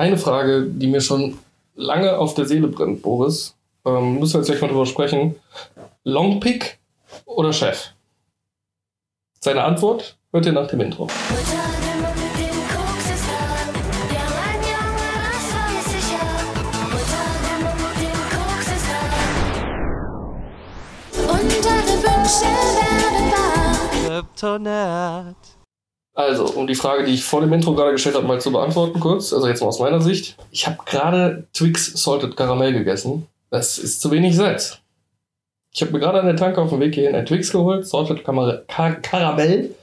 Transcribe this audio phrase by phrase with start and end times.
[0.00, 1.38] eine Frage, die mir schon
[1.74, 3.54] lange auf der Seele brennt, Boris.
[3.84, 5.36] Ähm, müssen wir jetzt gleich mal drüber sprechen.
[6.04, 6.78] Longpick
[7.26, 7.90] oder Chef?
[9.40, 11.06] Seine Antwort hört ihr nach dem Intro.
[24.06, 25.49] Kryptonat.
[26.20, 29.00] Also, um die Frage, die ich vor dem Intro gerade gestellt habe, mal zu beantworten
[29.00, 30.36] kurz, also jetzt mal aus meiner Sicht.
[30.50, 33.26] Ich habe gerade Twix Salted Caramel gegessen.
[33.50, 34.78] Das ist zu wenig Salz.
[35.72, 38.22] Ich habe mir gerade an der Tanke auf dem Weg hierhin ein Twix geholt, Salted
[38.22, 38.64] Caramel.
[38.68, 39.74] Car Caramel.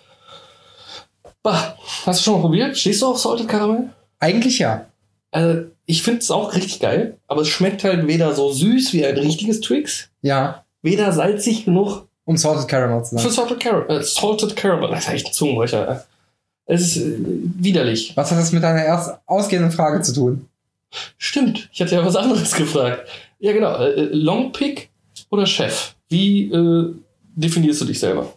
[1.41, 2.77] Bah, hast du schon mal probiert?
[2.77, 3.89] Stehst du auf Salted Caramel?
[4.19, 4.85] Eigentlich ja.
[5.31, 9.05] Also, ich finde es auch richtig geil, aber es schmeckt halt weder so süß wie
[9.05, 10.65] ein richtiges Twix, Ja.
[10.83, 13.31] weder salzig genug Um Salted Caramel zu für sein.
[13.31, 13.89] Salted Caramel.
[13.97, 16.05] Äh, Salted Caramel, das ist echt ein Zungenbrecher.
[16.67, 18.11] Es ist äh, widerlich.
[18.15, 20.45] Was hat das mit deiner erst ausgehenden Frage zu tun?
[21.17, 23.07] Stimmt, ich hatte ja was anderes gefragt.
[23.39, 23.77] Ja, genau.
[23.77, 24.89] Äh, äh, Longpick
[25.29, 25.95] oder Chef?
[26.09, 26.93] Wie äh,
[27.35, 28.33] definierst du dich selber?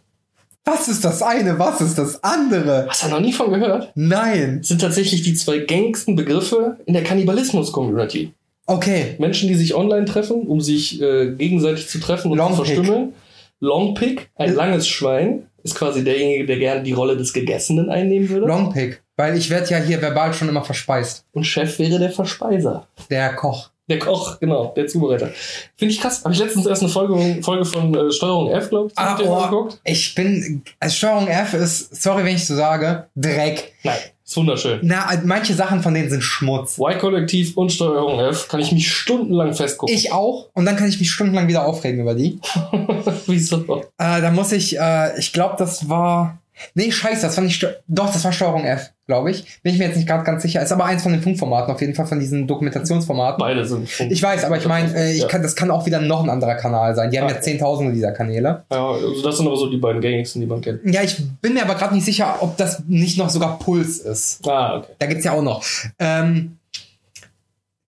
[0.64, 1.58] Was ist das eine?
[1.58, 2.86] Was ist das andere?
[2.88, 3.92] Hast du noch nie von gehört?
[3.94, 4.58] Nein.
[4.58, 8.32] Das sind tatsächlich die zwei gängigsten Begriffe in der Kannibalismus-Community.
[8.66, 9.16] Okay.
[9.18, 12.66] Menschen, die sich online treffen, um sich äh, gegenseitig zu treffen und zu Longpick.
[12.66, 13.14] verstümmeln.
[13.60, 18.46] Longpick, ein langes Schwein, ist quasi derjenige, der gerne die Rolle des Gegessenen einnehmen würde.
[18.46, 19.02] Longpick.
[19.16, 21.24] Weil ich werde ja hier verbal schon immer verspeist.
[21.32, 22.86] und Chef wäre der Verspeiser.
[23.10, 23.70] Der Koch.
[23.88, 25.30] Der Koch, genau, der Zubereiter.
[25.76, 26.22] Finde ich krass.
[26.22, 29.42] Habe ich letztens erst eine Folge, Folge von äh, Steuerung F, glaube ich, Ah, oh,
[29.42, 29.80] geguckt?
[29.82, 33.72] ich bin, als Steuerung F ist, sorry, wenn ich so sage, Dreck.
[33.82, 33.98] Nein,
[34.30, 34.78] ist wunderschön.
[34.82, 36.78] Na, manche Sachen von denen sind Schmutz.
[36.78, 39.92] Y-Kollektiv und Steuerung F kann ich mich stundenlang festgucken.
[39.92, 40.48] Ich auch.
[40.54, 42.38] Und dann kann ich mich stundenlang wieder aufregen über die.
[43.26, 43.80] Wieso?
[43.98, 46.39] Äh, da muss ich, äh, ich glaube, das war.
[46.74, 47.66] Nee, scheiße, das war nicht.
[47.88, 49.44] Doch, das war Steuerung F, glaube ich.
[49.62, 50.62] Bin ich mir jetzt nicht gerade ganz sicher.
[50.62, 53.38] Ist aber eins von den Funkformaten, auf jeden Fall von diesen Dokumentationsformaten.
[53.38, 54.10] Beide sind schon.
[54.10, 55.28] Ich weiß, aber ich meine, äh, ich Ja.
[55.28, 57.10] kann, das kann auch wieder noch ein anderer Kanal sein.
[57.10, 57.32] Die haben Ah.
[57.34, 58.64] ja Zehntausende dieser Kanäle.
[58.70, 60.80] Ja, also das sind aber so die beiden gängigsten, die man kennt.
[60.84, 64.46] Ja, ich bin mir aber gerade nicht sicher, ob das nicht noch sogar Puls ist.
[64.48, 64.92] Ah, okay.
[64.98, 65.64] Da gibt's ja auch noch.
[65.98, 66.56] Ähm,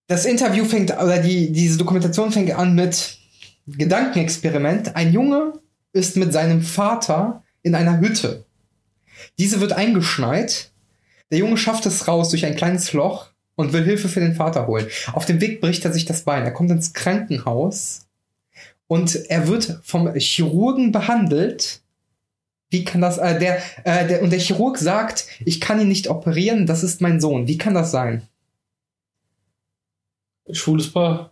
[0.09, 3.17] das Interview fängt, oder die, diese Dokumentation fängt an mit
[3.67, 4.97] Gedankenexperiment.
[4.97, 5.53] Ein Junge
[5.93, 8.45] ist mit seinem Vater in einer Hütte.
[9.39, 10.73] Diese wird eingeschneit.
[11.31, 14.67] Der Junge schafft es raus durch ein kleines Loch und will Hilfe für den Vater
[14.67, 14.87] holen.
[15.13, 16.45] Auf dem Weg bricht er sich das Bein.
[16.45, 18.07] Er kommt ins Krankenhaus
[18.87, 21.81] und er wird vom Chirurgen behandelt.
[22.71, 26.09] Wie kann das, äh, der, äh, der, und der Chirurg sagt, ich kann ihn nicht
[26.09, 27.47] operieren, das ist mein Sohn.
[27.47, 28.23] Wie kann das sein?
[30.51, 31.32] Schwules Paar.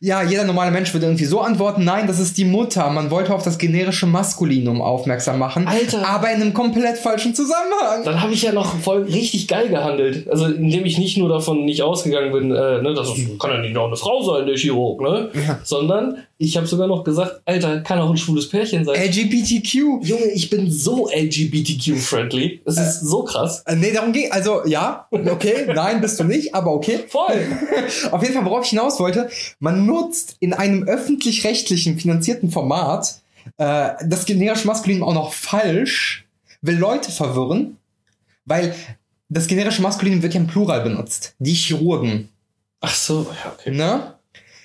[0.00, 2.88] Ja, jeder normale Mensch würde irgendwie so antworten, nein, das ist die Mutter.
[2.90, 5.68] Man wollte auf das generische Maskulinum aufmerksam machen.
[5.68, 6.06] Alter.
[6.08, 8.04] Aber in einem komplett falschen Zusammenhang.
[8.04, 10.28] Dann habe ich ja noch voll richtig geil gehandelt.
[10.28, 13.58] Also indem ich nicht nur davon nicht ausgegangen bin, äh, ne, das ist, kann ja
[13.58, 15.30] nicht auch eine Frau sein, der Chirurg, ne?
[15.34, 15.60] Ja.
[15.62, 18.96] Sondern ich habe sogar noch gesagt, Alter, kann auch ein schwules Pärchen sein.
[18.98, 19.74] LGBTQ.
[20.02, 22.62] Junge, ich bin so LGBTQ-friendly.
[22.64, 23.62] Das ist so krass.
[23.66, 27.00] Äh, nee, darum ging, also ja, okay, nein, bist du nicht, aber okay.
[27.08, 27.46] Voll.
[28.10, 29.28] Auf jeden Fall, worauf ich hinaus wollte,
[29.60, 33.20] man nutzt in einem öffentlich-rechtlichen finanzierten Format
[33.58, 36.26] äh, das generische Maskulinum auch noch falsch,
[36.62, 37.76] will Leute verwirren,
[38.44, 38.74] weil
[39.28, 41.34] das generische Maskulinum wird ja im Plural benutzt.
[41.38, 42.30] Die Chirurgen.
[42.80, 43.70] Ach so, ja, okay.
[43.70, 44.14] Ne?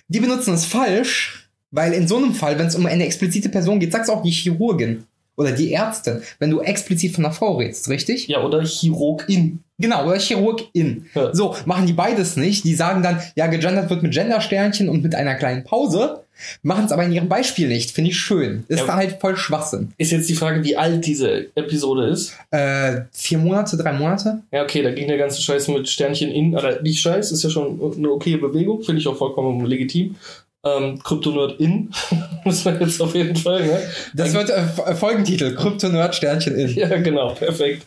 [0.08, 3.80] Die benutzen es falsch, weil in so einem Fall, wenn es um eine explizite Person
[3.80, 5.06] geht, sagst du auch die Chirurgin
[5.38, 8.28] oder die Ärztin, wenn du explizit von einer Frau redest, richtig?
[8.28, 9.60] Ja, oder Chirurgin.
[9.78, 11.08] Genau, oder Chirurgin.
[11.14, 11.34] Ja.
[11.36, 12.64] So, machen die beides nicht.
[12.64, 16.22] Die sagen dann, ja, gegendert wird mit Gendersternchen und mit einer kleinen Pause,
[16.64, 17.92] machen es aber in ihrem Beispiel nicht.
[17.92, 18.64] Finde ich schön.
[18.70, 18.86] Ist Ja.
[18.88, 19.92] da halt voll Schwachsinn.
[19.98, 22.34] Ist jetzt die Frage, wie alt diese Episode ist.
[22.52, 24.42] Äh, vier Monate, drei Monate?
[24.54, 27.50] Ja, okay, da ging der ganze Scheiß mit Sternchen in, oder nicht Scheiß, ist ja
[27.50, 30.16] schon eine okaye Bewegung, finde ich auch vollkommen legitim.
[30.66, 31.92] Ähm, Kryptonerd in,
[32.44, 33.80] muss man jetzt auf jeden Fall, ne?
[34.16, 35.54] Das wird äh, F- Folgentitel.
[35.56, 36.70] Kryptonerd Sternchen in.
[36.76, 37.86] Ja, genau, perfekt.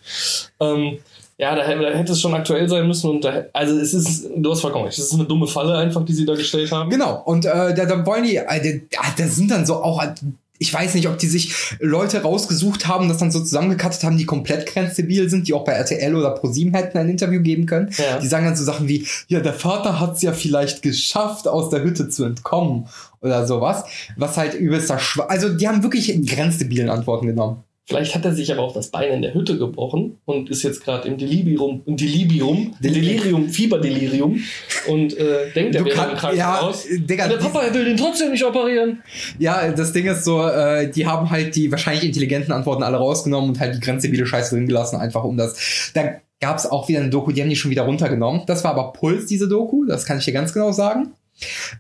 [0.61, 0.99] Ähm,
[1.39, 4.29] ja, da, hätte- da hätte es schon aktuell sein müssen und da, also es ist,
[4.37, 6.89] du hast vollkommen recht, es ist eine dumme Falle einfach, die sie da gestellt haben.
[6.91, 7.21] Genau.
[7.25, 8.81] Und äh, da, da wollen die, äh,
[9.17, 10.15] da, sind dann so auch, äh,
[10.59, 14.27] ich weiß nicht, ob die sich Leute rausgesucht haben, das dann so zusammengekattet haben, die
[14.27, 17.91] komplett grenzdebil sind, die auch bei RTL oder ProSieben hätten ein Interview geben können.
[17.97, 18.19] Ja.
[18.19, 21.71] Die sagen dann so Sachen wie, ja, der Vater hat es ja vielleicht geschafft, aus
[21.71, 22.89] der Hütte zu entkommen
[23.21, 23.85] oder sowas.
[24.17, 27.65] Was halt übelster Schwa Also die haben wirklich grenzdebilen Antworten genommen.
[27.89, 30.85] Vielleicht hat er sich aber auch das Bein in der Hütte gebrochen und ist jetzt
[30.85, 34.45] gerade im Delirium, im Delirium, Delirium, Fieberdelirium
[34.89, 36.85] und äh, denkt, er wäre im Krankenhaus.
[36.87, 39.03] ja, Digga, der Papa er will den trotzdem nicht operieren.
[39.39, 43.49] Ja, das Ding ist so, äh, die haben halt die wahrscheinlich intelligenten Antworten alle rausgenommen
[43.49, 45.91] und halt die grenzdebile Scheiße drin gelassen, einfach um das.
[45.95, 48.43] Da, gab es auch wieder eine Doku, die haben die schon wieder runtergenommen.
[48.47, 51.13] Das war aber Puls, diese Doku, das kann ich dir ganz genau sagen.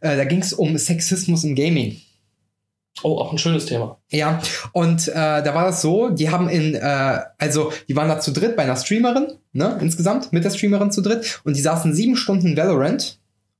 [0.01, 2.01] Äh, da ging es um Sexismus im Gaming.
[3.03, 3.99] Oh, auch ein schönes Thema.
[4.11, 4.41] Ja,
[4.73, 8.33] und äh, da war das so, die haben in, äh, also die waren da zu
[8.33, 12.17] dritt bei einer Streamerin, ne, insgesamt, mit der Streamerin zu dritt, und die saßen sieben
[12.17, 13.19] Stunden Valorant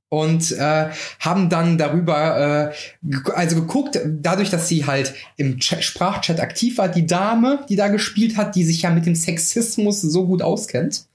[0.09, 0.89] und äh,
[1.19, 2.71] haben dann darüber,
[3.03, 7.75] äh, also geguckt, dadurch, dass sie halt im Chat, Sprachchat aktiv war, die Dame, die
[7.75, 11.05] da gespielt hat, die sich ja mit dem Sexismus so gut auskennt,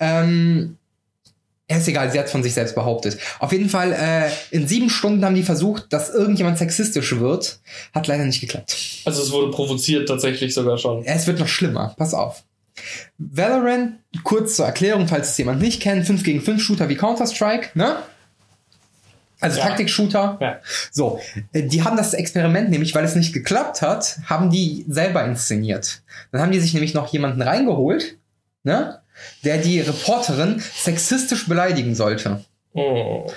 [0.00, 0.76] ähm,
[1.78, 3.18] ist egal, sie hat von sich selbst behauptet.
[3.38, 7.60] Auf jeden Fall, äh, in sieben Stunden haben die versucht, dass irgendjemand sexistisch wird.
[7.94, 8.76] Hat leider nicht geklappt.
[9.04, 11.04] Also es wurde provoziert tatsächlich sogar schon.
[11.04, 11.94] Es wird noch schlimmer.
[11.96, 12.42] Pass auf.
[13.18, 17.70] Valorant, kurz zur Erklärung, falls es jemand nicht kennt, 5 gegen 5 Shooter wie Counter-Strike,
[17.74, 17.96] ne?
[19.40, 19.66] Also Ja.
[19.66, 20.38] Taktik-Shooter.
[20.40, 20.60] Ja.
[20.92, 21.20] So,
[21.52, 26.02] äh, die haben das Experiment nämlich, weil es nicht geklappt hat, haben die selber inszeniert.
[26.30, 28.16] Dann haben die sich nämlich noch jemanden reingeholt,
[28.62, 29.01] ne?
[29.44, 32.44] Der die Reporterin sexistisch beleidigen sollte.
[32.74, 33.30] Oh.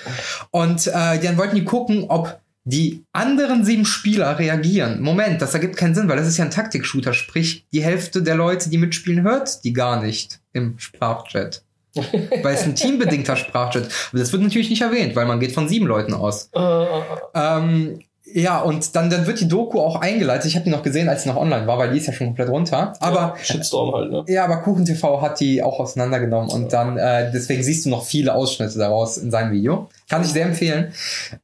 [0.50, 5.00] Und äh, dann wollten die gucken, ob die anderen sieben Spieler reagieren.
[5.00, 8.34] Moment, das ergibt keinen Sinn, weil das ist ja ein Taktik-Shooter, sprich, die Hälfte der
[8.34, 11.62] Leute, die mitspielen, hört die gar nicht im Sprachchat.
[12.42, 13.88] weil es ein teambedingter Sprachchat.
[14.10, 16.50] Aber das wird natürlich nicht erwähnt, weil man geht von sieben Leuten aus.
[16.52, 16.86] Äh,
[17.34, 18.00] Ähm,
[18.32, 20.46] ja, und dann, dann wird die Doku auch eingeleitet.
[20.46, 22.28] Ich habe die noch gesehen, als sie noch online war, weil die ist ja schon
[22.28, 22.92] komplett runter.
[23.00, 24.24] Aber ja, Shitstorm halt, ne?
[24.26, 28.04] ja, aber Kuchen TV hat die auch auseinandergenommen und dann, äh, deswegen siehst du noch
[28.04, 29.88] viele Ausschnitte daraus in seinem Video.
[30.08, 30.92] Kann ich sehr empfehlen.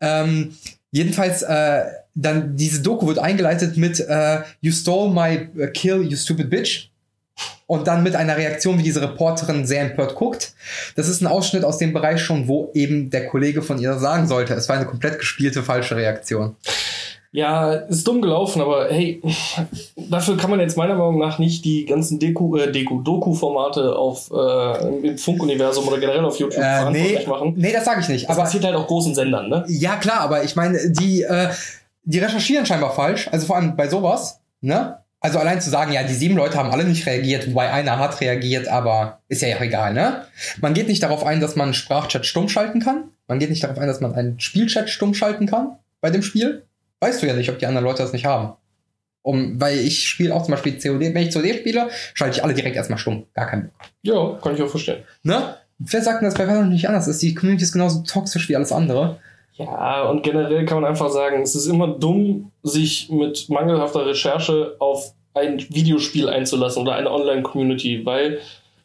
[0.01, 0.57] Ähm,
[0.91, 1.85] jedenfalls, äh,
[2.15, 6.92] dann diese Doku wird eingeleitet mit äh, You stole my uh, kill, you stupid bitch.
[7.67, 10.53] Und dann mit einer Reaktion, wie diese Reporterin sehr empört guckt.
[10.97, 14.27] Das ist ein Ausschnitt aus dem Bereich schon, wo eben der Kollege von ihr sagen
[14.29, 14.53] sollte.
[14.55, 16.57] Es war eine komplett gespielte falsche Reaktion.
[17.35, 19.23] Ja, ist dumm gelaufen, aber hey,
[19.97, 24.31] dafür kann man jetzt meiner Meinung nach nicht die ganzen Deku, äh, Deku, Doku-Formate auf
[24.31, 27.55] äh, im Funk-Universum oder generell auf YouTube Äh, nee, machen.
[27.57, 28.29] nee, das sage ich nicht.
[28.29, 29.65] Das aber passiert halt auch großen Sendern, ne?
[29.67, 31.49] Ja, klar, aber ich meine, die, äh,
[32.05, 33.29] die recherchieren scheinbar falsch.
[33.33, 34.99] Also vor allem bei sowas, ne?
[35.25, 38.21] Also allein zu sagen, ja, die sieben Leute haben alle nicht reagiert, wobei einer hat
[38.21, 40.27] reagiert, aber ist ja auch egal, ne?
[40.61, 43.05] Man geht nicht darauf ein, dass man einen Sprachchat stumm schalten kann.
[43.29, 46.67] Man geht nicht darauf ein, dass man einen Spielchat stumm schalten kann bei dem Spiel.
[47.01, 48.55] Weißt du ja nicht, ob die anderen Leute das nicht haben.
[49.23, 51.15] Um, weil ich spiele auch zum Beispiel COD.
[51.15, 53.27] Wenn ich COD spiele, schalte ich alle direkt erstmal stumm.
[53.35, 53.73] Gar kein Bock.
[54.03, 55.05] Ja, kann ich auch verstehen.
[55.23, 55.55] Ne?
[55.79, 57.23] Wer sagt denn, dass bei Valorant nicht anders ist?
[57.23, 59.21] Die Community ist genauso toxisch wie alles andere.
[59.65, 64.77] Ja, und generell kann man einfach sagen, es ist immer dumm, sich mit mangelhafter Recherche
[64.79, 68.41] auf ein Videospiel einzulassen oder eine Online-Community, weil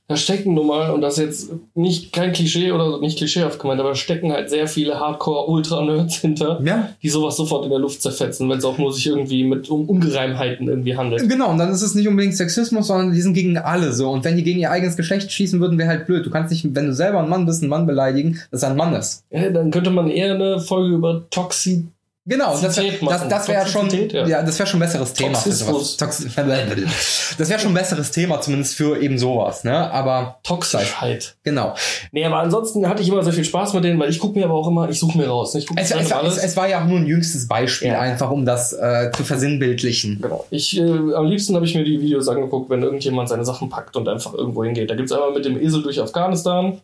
[0.10, 3.82] da stecken nun mal, und das ist jetzt nicht kein Klischee oder nicht klischeehaft gemeint,
[3.82, 8.02] aber da stecken halt sehr viele Hardcore-Ultra-Nerds hinter, Ja, die sowas sofort in der Luft
[8.02, 11.28] zerfetzen, wenn es auch nur sich irgendwie mit um Ungereimheiten irgendwie handelt.
[11.28, 14.10] Genau, und dann ist es nicht unbedingt Sexismus, sondern die sind gegen alle so.
[14.10, 16.26] Und wenn die gegen ihr eigenes Geschlecht schießen würden, wäre halt blöd.
[16.26, 18.78] Du kannst nicht, wenn du selber ein Mann bist, einen Mann beleidigen, dass er ein
[18.78, 19.26] Mann ist.
[19.30, 21.88] Ja, dann könnte man eher eine Folge über Toxi
[22.30, 23.30] Genau, das, Toxizität das, machen.
[23.30, 24.28] das wäre schon, ja.
[24.28, 24.44] ja.
[24.44, 25.38] das wäre schon ein besseres Thema.
[25.38, 25.96] für sowas.
[25.96, 25.98] Toxismus.
[25.98, 26.30] Toxi
[27.38, 29.90] das wäre schon ein besseres Thema, zumindest für eben sowas, ne?
[29.92, 31.38] Aber Toxischheit.
[31.44, 31.74] genau.
[32.12, 34.46] Nee, aber ansonsten hatte ich immer sehr viel Spaß mit denen, weil ich gucke mir
[34.46, 35.54] aber auch immer, ich suche mir raus.
[35.54, 35.62] ne?
[35.62, 38.00] Ich gucke Es, es, es, es war ja auch nur ein jüngstes Beispiel, Ja.
[38.02, 40.20] einfach um das äh, zu versinnbildlichen.
[40.22, 40.46] Genau.
[40.50, 43.96] Ich, äh, am liebsten habe ich mir die Videos angeguckt, wenn irgendjemand seine Sachen packt
[43.96, 44.90] und einfach irgendwo hingeht.
[44.90, 46.82] Da gibt's einmal mit dem Esel durch Afghanistan.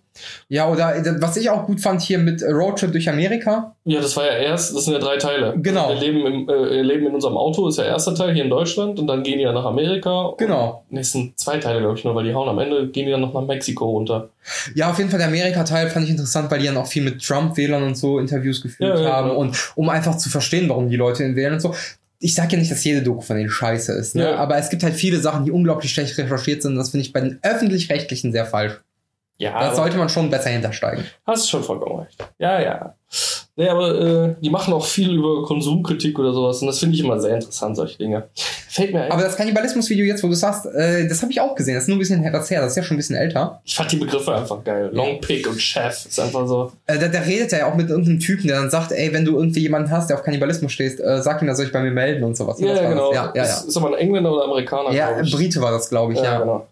[0.48, 3.76] Ja, oder äh, was ich auch gut fand hier mit äh, Roadtrip durch Amerika.
[3.86, 5.54] Ja, das war ja erst, das sind ja drei Teile.
[5.58, 5.90] Genau.
[5.90, 9.00] Wir leben, im, äh, leben in unserem Auto, ist ja erster Teil hier in Deutschland
[9.00, 10.34] und dann gehen die ja nach Amerika.
[10.38, 10.84] Genau.
[10.90, 13.06] Und, nee, es sind zwei Teile, glaube ich, nur, weil die hauen am Ende, gehen
[13.06, 14.30] die dann noch nach Mexiko runter.
[14.76, 17.22] Ja, auf jeden Fall der Amerika-Teil fand ich interessant, weil die dann auch viel mit
[17.26, 19.40] Trump-Wählern und so Interviews geführt Ja, ja, haben genau.
[19.42, 21.74] und um einfach zu verstehen, warum die Leute ihn wählen und so.
[22.20, 24.24] Ich sag ja nicht, dass jede Doku von denen scheiße ist, ne?
[24.24, 24.36] Ja.
[24.36, 26.72] aber es gibt halt viele Sachen, die unglaublich schlecht recherchiert sind.
[26.74, 28.80] und Das finde ich bei den öffentlich-rechtlichen sehr falsch.
[29.44, 31.04] Ja, Da sollte man schon besser hintersteigen.
[31.26, 32.18] hast schon vollkommen recht.
[32.40, 32.96] Ja, ja.
[33.56, 37.04] Nee, aber äh, die machen auch viel über Konsumkritik oder sowas und das finde ich
[37.04, 38.24] immer sehr interessant, solche Dinge.
[38.34, 41.54] Fällt mir ein, Aber das Kannibalismus-Video jetzt, wo du sagst, äh, das habe ich auch
[41.54, 41.76] gesehen.
[41.76, 43.62] Das ist nur ein bisschen her, das ist ja schon ein bisschen älter.
[43.64, 44.90] ich fand die Begriffe einfach geil.
[44.92, 46.72] Long Pick und Chef ist einfach so.
[46.88, 49.26] Äh, da, da redet er ja auch mit irgendeinem Typen, der dann sagt, ey, wenn
[49.26, 51.84] du irgendwie jemanden hast, der auf Kannibalismus stehst, äh, sag ihm, er soll ich bei
[51.84, 52.60] mir melden und sowas.
[52.60, 53.14] Ja, Das war genau.
[53.14, 53.68] Ja, ja, Ist, ja.
[53.68, 55.22] ist aber ein Engländer oder Amerikaner, Ja.
[55.22, 56.26] Brite war das, glaube ich, ja.
[56.26, 56.68] Ja, genau.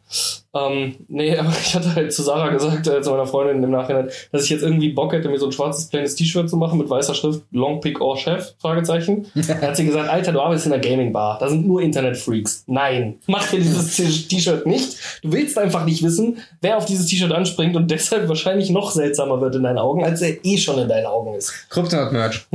[0.53, 4.09] Ähm, nee, aber ich hatte halt zu Sarah gesagt, äh, zu meiner Freundin im Nachhinein,
[4.31, 6.89] dass ich jetzt irgendwie Bock hätte, mir so ein schwarzes plaines T-Shirt zu machen mit
[6.89, 9.27] weißer Schrift, Long Pick or Chef, Fragezeichen.
[9.35, 12.65] da hat sie gesagt, Alter, du arbeitest in einer Gaming-Bar, da sind nur Internet-Freaks.
[12.67, 13.95] Nein, mach dir dieses
[14.27, 14.97] T-Shirt nicht.
[15.23, 19.39] Du willst einfach nicht wissen, wer auf dieses T-Shirt anspringt und deshalb wahrscheinlich noch seltsamer
[19.39, 21.69] wird in deinen Augen, als er eh schon in deinen Augen ist.
[21.69, 22.47] Kryptonaut-Merch.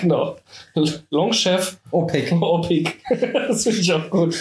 [0.00, 0.36] genau.
[1.10, 2.30] Long Chef OPEC.
[2.68, 2.98] Pick.
[3.48, 4.36] das finde ich auch gut.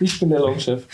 [0.00, 0.84] Ich bin der Longchef.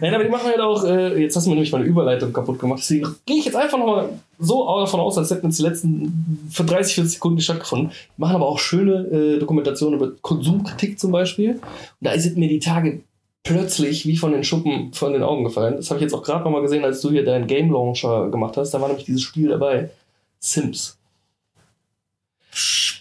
[0.00, 2.58] Nein, aber die machen halt auch, äh, jetzt hast du mir nämlich meine Überleitung kaputt
[2.58, 6.50] gemacht, deswegen gehe ich jetzt einfach nochmal so davon aus, als hätten jetzt die letzten
[6.56, 7.90] 30, 40 Sekunden stattgefunden.
[7.90, 11.52] Wir machen aber auch schöne äh, Dokumentationen über Konsumkritik zum Beispiel.
[11.52, 11.60] Und
[12.00, 13.00] da sind mir die Tage
[13.44, 15.76] plötzlich wie von den Schuppen von den Augen gefallen.
[15.76, 18.56] Das habe ich jetzt auch gerade nochmal gesehen, als du hier deinen Game Launcher gemacht
[18.56, 18.72] hast.
[18.72, 19.90] Da war nämlich dieses Spiel dabei.
[20.40, 20.98] Sims.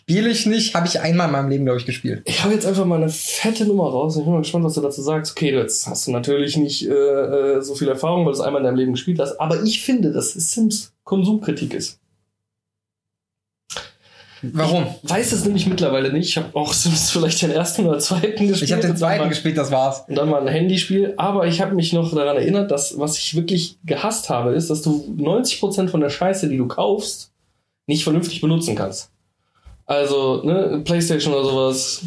[0.09, 2.23] Spiele ich nicht, habe ich einmal in meinem Leben, glaube ich, gespielt.
[2.25, 4.17] Ich habe jetzt einfach mal eine fette Nummer raus.
[4.17, 5.31] Ich bin mal gespannt, was du dazu sagst.
[5.31, 8.59] Okay, jetzt hast du natürlich nicht äh, äh, so viel Erfahrung, weil du es einmal
[8.61, 9.39] in deinem Leben gespielt hast.
[9.39, 11.99] Aber ich finde, dass Sims Konsumkritik ist.
[14.41, 14.87] Warum?
[15.03, 16.27] Ich weiß es nämlich mittlerweile nicht.
[16.27, 18.63] Ich habe auch Sims vielleicht den ersten oder zweiten gespielt.
[18.63, 20.03] Ich habe den Und zweiten mal- gespielt, das war's.
[20.09, 21.13] Und dann mal ein Handyspiel.
[21.15, 24.81] Aber ich habe mich noch daran erinnert, dass was ich wirklich gehasst habe, ist, dass
[24.81, 27.31] du 90% von der Scheiße, die du kaufst,
[27.87, 29.11] nicht vernünftig benutzen kannst.
[29.85, 32.03] Also, ne, Playstation oder sowas,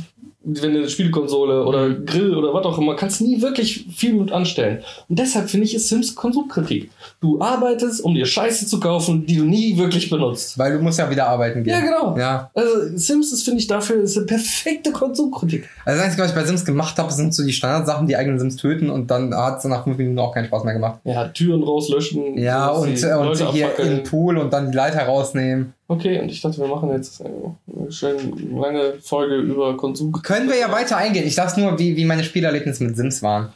[0.48, 4.78] wenn eine Spielkonsole oder Grill oder was auch immer, kannst nie wirklich viel mit anstellen.
[5.08, 6.88] Und deshalb finde ich es Sims Konsumkritik.
[7.20, 10.56] Du arbeitest, um dir Scheiße zu kaufen, die du nie wirklich benutzt.
[10.56, 11.72] Weil du musst ja wieder arbeiten gehen.
[11.72, 12.16] Ja, genau.
[12.16, 12.50] Ja.
[12.54, 15.68] Also Sims ist, finde ich, dafür ist eine perfekte Konsumkritik.
[15.84, 18.38] Also das Einzige, was ich bei Sims gemacht habe, sind so die Standardsachen, die eigenen
[18.38, 21.00] Sims töten und dann hat es nach fünf Minuten auch keinen Spaß mehr gemacht.
[21.02, 22.38] Ja, Türen rauslöschen.
[22.38, 25.74] Ja, und, äh, und hier im Pool und dann die Leiter rausnehmen.
[25.88, 30.10] Okay, und ich dachte, wir machen jetzt eine schön lange Folge über Konsum.
[30.22, 31.26] Können wir ja weiter eingehen.
[31.26, 33.52] Ich sag's nur, wie, wie meine Spielerlebnisse mit Sims waren.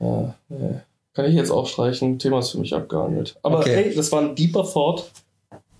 [0.00, 0.80] Ja, ja.
[1.14, 2.18] Kann ich jetzt auch streichen.
[2.18, 3.36] Thema ist für mich abgehandelt.
[3.42, 3.84] Aber Okay.
[3.90, 5.10] ey, das war ein deeper Thought,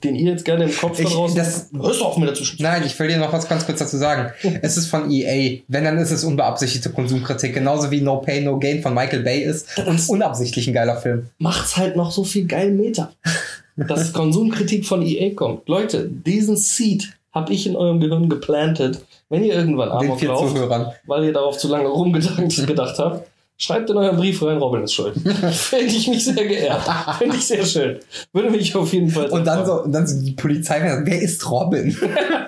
[0.04, 1.37] den ihr jetzt gerne im Kopf da Ich- draußen...
[1.37, 2.62] das- Hörst du auf mir dazwischen?
[2.62, 4.30] Nein, ich will dir noch was ganz kurz dazu sagen.
[4.62, 5.61] Es ist von EA.
[5.68, 7.54] Wenn, dann ist es unbeabsichtigte Konsumkritik.
[7.54, 9.66] Genauso wie No Pay, No Gain von Michael Bay ist.
[9.78, 11.30] Das Unabsichtlich ein geiler Film.
[11.38, 13.12] macht's halt noch so viel geil Meter.
[13.76, 15.68] Dass Konsumkritik von EA kommt.
[15.68, 19.04] Leute, diesen Seed habe ich in eurem Gehirn geplantet.
[19.28, 20.56] Wenn ihr irgendwann Amok lauft,
[21.06, 24.94] weil ihr darauf zu lange rumgedacht gedacht habt, schreibt in euren Brief rein, Robin ist
[24.94, 25.14] schuld.
[25.52, 26.82] Fände ich mich sehr geehrt.
[27.18, 27.98] Fände ich sehr schön.
[28.32, 31.50] Würde mich auf jeden Fall Und dann so, und dann so die Polizei, wer ist
[31.50, 31.90] Robin?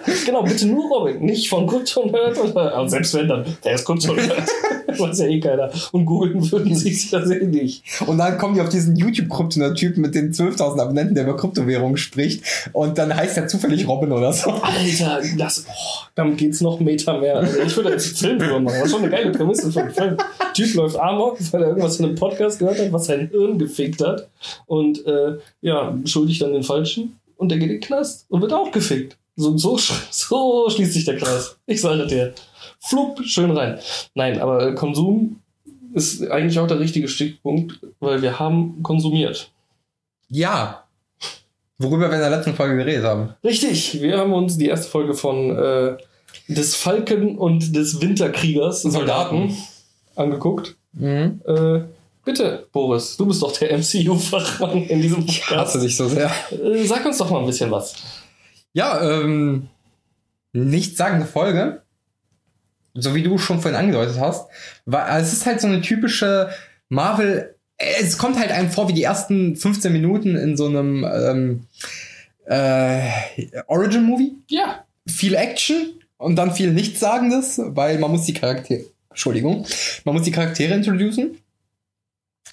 [0.26, 1.20] Genau, bitte nur Robin.
[1.20, 2.38] Nicht von Krypton hört.
[2.38, 4.48] Oder, aber selbst wenn dann, wer ist Krypton hört.
[4.98, 5.70] Weiß ja eh keiner.
[5.92, 7.82] Und googeln würden sie es ja eh nicht.
[8.06, 12.44] Und dann kommen die auf diesen YouTube-Kryptoner-Typen mit den 12.000 Abonnenten, der über Kryptowährungen spricht.
[12.72, 14.50] Und dann heißt er zufällig Robin oder so.
[14.50, 17.36] Alter, das, oh, damit geht's noch Meter mehr.
[17.36, 18.76] Also ich würde jetzt einen Film drüber machen.
[18.78, 20.16] Das ist schon eine geile Prämisse für einen Film.
[20.54, 24.00] Typ läuft Amok, weil er irgendwas in einem Podcast gehört hat, was sein Hirn gefickt
[24.00, 24.28] hat.
[24.66, 27.18] Und äh, ja, schuldig dann den Falschen.
[27.36, 29.18] Und der geht in den Knast und wird auch gefickt.
[29.36, 29.78] So, so,
[30.10, 31.56] so schließt sich der Kreis.
[31.66, 32.32] Ich sage dir.
[32.80, 33.78] Flupp, schön rein.
[34.14, 35.40] Nein, aber Konsum
[35.94, 39.50] ist eigentlich auch der richtige Stichpunkt, weil wir haben konsumiert.
[40.28, 40.84] Ja.
[41.78, 43.34] Worüber wir in der letzten Folge geredet haben.
[43.44, 45.96] Richtig, wir haben uns die erste Folge von äh,
[46.48, 49.54] des Falken und des Winterkriegers Soldaten
[50.14, 50.76] angeguckt.
[50.92, 51.40] Mhm.
[51.46, 51.80] Äh,
[52.24, 55.84] bitte, Boris, du bist doch der MCU-Fachmann in diesem Ich hasse Podcast.
[55.84, 56.30] dich so sehr.
[56.50, 57.94] Äh, sag uns doch mal ein bisschen was.
[58.76, 59.68] Ja, ähm,
[60.52, 61.80] nichtssagende Folge.
[62.92, 64.50] So wie du schon vorhin angedeutet hast.
[64.84, 66.50] Weil es ist halt so eine typische
[66.90, 67.54] Marvel.
[67.78, 71.66] Es kommt halt einem vor wie die ersten 15 Minuten in so einem ähm,
[72.44, 73.08] äh,
[73.66, 74.36] Origin-Movie.
[74.50, 78.84] Ja, Viel Action und dann viel Nichtsagendes, weil man muss die Charaktere.
[79.08, 79.66] Entschuldigung.
[80.04, 81.38] Man muss die Charaktere introducen.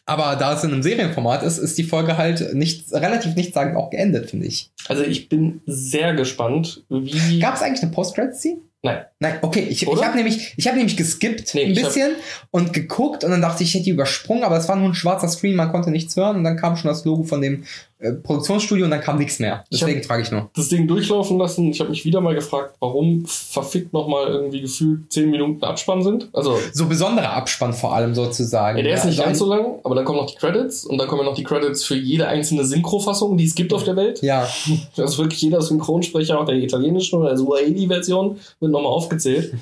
[0.06, 3.90] Aber da es in einem Serienformat ist, ist die Folge halt nicht, relativ nichtssagend auch
[3.90, 4.72] geendet, finde ich.
[4.88, 7.40] also ich bin sehr gespannt, wie.
[7.40, 8.58] Gab es eigentlich eine Post-Credit-Scene?
[8.86, 9.06] Nein.
[9.20, 9.62] Nein, okay.
[9.62, 10.02] Ich, Oder?
[10.02, 12.16] ich habe nämlich, ich hab nämlich geskippt Nee, ein bisschen
[12.52, 14.94] und geguckt und dann dachte ich, ich hätte die übersprungen, aber es war nur ein
[14.94, 17.64] schwarzer Screen, man konnte nichts hören und dann kam schon das Logo von dem
[18.04, 19.64] äh, Produktionsstudio und dann kam nichts mehr.
[19.70, 20.50] Ich Deswegen frage ich nur.
[20.56, 21.70] das Ding durchlaufen lassen.
[21.72, 26.30] Ich habe mich wieder mal gefragt, warum verfickt nochmal irgendwie gefühlt 10 Minuten Abspann sind.
[26.34, 28.78] Also, So besonderer Abspann vor allem sozusagen.
[28.78, 30.98] ja, der ist nicht also ganz so lang, aber dann kommen noch die Credits und
[30.98, 34.22] dann kommen noch die Credits für jede einzelne Synchrofassung, die es gibt auf der Welt.
[34.22, 34.48] Ja,
[34.98, 39.54] Also wirklich jeder Synchronsprecher, auch der italienischen oder der Suaheli-Version, wird nochmal aufgezählt.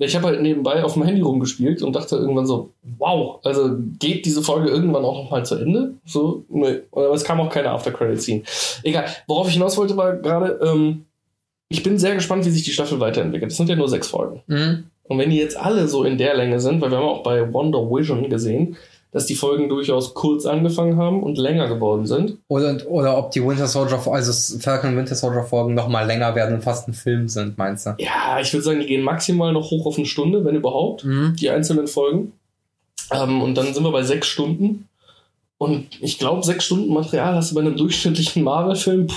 [0.00, 4.26] Ich habe halt nebenbei auf dem Handy rumgespielt und dachte irgendwann so, wow, also geht
[4.26, 5.94] diese Folge irgendwann auch nochmal zu Ende?
[6.04, 6.80] So, nee.
[6.92, 8.42] Aber es kam auch keine After-Credit-Scene.
[8.84, 11.06] Egal, worauf ich hinaus wollte, war gerade, ähm,
[11.68, 13.50] ich bin sehr gespannt, wie sich die Staffel weiterentwickelt.
[13.50, 14.42] Es sind ja nur sechs Folgen.
[14.46, 14.84] mhm.
[15.08, 17.50] Und wenn die jetzt alle so in der Länge sind, weil wir haben auch bei
[17.52, 18.76] Wonder Vision gesehen,
[19.12, 22.36] dass die Folgen durchaus kurz angefangen haben und länger geworden sind.
[22.48, 26.56] oder, oder ob die Winter Soldier, also Falcon Winter Soldier Folgen noch mal länger werden
[26.56, 27.94] und fast ein Film sind, meinst du?
[27.98, 31.34] Ja, ich würde sagen, die gehen maximal noch hoch auf eine Stunde, wenn überhaupt, Mhm.
[31.40, 32.32] die einzelnen Folgen.
[33.10, 34.86] Ähm, und dann sind wir bei sechs Stunden.
[35.56, 39.08] Und ich glaube, sechs Stunden Material hast du bei einem durchschnittlichen Marvel-Film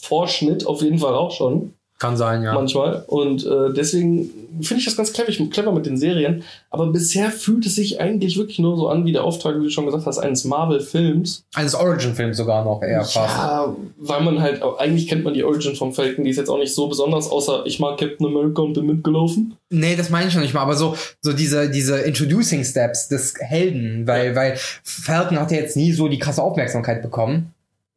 [0.00, 1.74] Vorschnitt auf jeden Fall auch schon.
[2.00, 2.54] Kann sein, ja.
[2.54, 3.04] manchmal.
[3.08, 4.30] Und äh, deswegen
[4.62, 6.44] finde ich das ganz clever, clever mit den Serien.
[6.70, 9.70] Aber bisher fühlt es sich eigentlich wirklich nur so an wie der Auftrag, wie du
[9.70, 11.44] schon gesagt hast, eines Marvel-Films.
[11.54, 13.36] Eines Origin-Films sogar noch eher fast.
[13.36, 16.56] Ja, weil man halt, eigentlich kennt man die Origin vom Falcon, die ist jetzt auch
[16.56, 19.56] nicht so besonders, außer ich mag Captain America und bin mitgelaufen.
[19.68, 23.34] Nee, das meine ich noch nicht mal, aber so, so diese, diese Introducing Steps des
[23.38, 27.52] Helden, weil, weil Falcon hat ja jetzt nie so die krasse Aufmerksamkeit bekommen.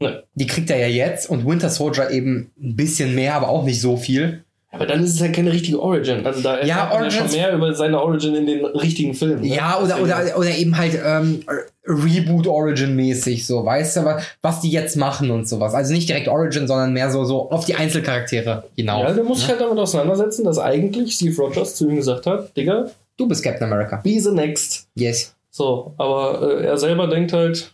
[0.10, 0.18] Nee.
[0.36, 3.82] Die kriegt er ja jetzt und Winter Soldier eben ein bisschen mehr, aber auch nicht
[3.82, 4.44] so viel.
[4.72, 6.26] Aber dann ist es halt keine richtige Origin.
[6.26, 9.42] Also da Ja, erfährt man Origins- schon mehr über seine Origin in den richtigen Filmen.
[9.42, 9.48] ne?
[9.56, 11.44] Ja, oder, oder, oder eben halt ähm,
[11.86, 15.76] Reboot Origin mäßig so, weißt du, was, was die jetzt machen und sowas.
[15.76, 19.04] Also nicht direkt Origin, sondern mehr so, so auf die Einzelcharaktere hinaus.
[19.10, 22.56] Ja, der muss sich halt damit auseinandersetzen, dass eigentlich Steve Rogers zu ihm gesagt hat,
[22.58, 23.98] Digga, Du bist Captain America.
[24.04, 24.88] be the next.
[24.96, 25.36] Yes.
[25.52, 27.72] So, aber äh, er selber denkt halt,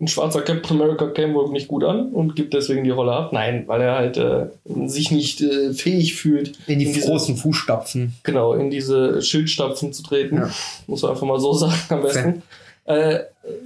[0.00, 3.32] ein schwarzer Captain America käme wohl nicht gut an und gibt deswegen die Rolle ab.
[3.32, 4.46] Nein, weil er halt äh,
[4.86, 8.14] sich nicht äh, fähig fühlt, In die diese, großen Fußstapfen.
[8.24, 10.36] genau, in diese Schildstapfen zu treten.
[10.36, 10.50] Ja.
[10.86, 12.42] Muss man einfach mal so sagen am besten.
[12.86, 13.20] Äh,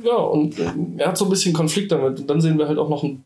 [0.05, 0.65] ja, und äh,
[0.99, 2.21] er hat so ein bisschen Konflikt damit.
[2.21, 3.25] Und dann sehen wir halt auch noch einen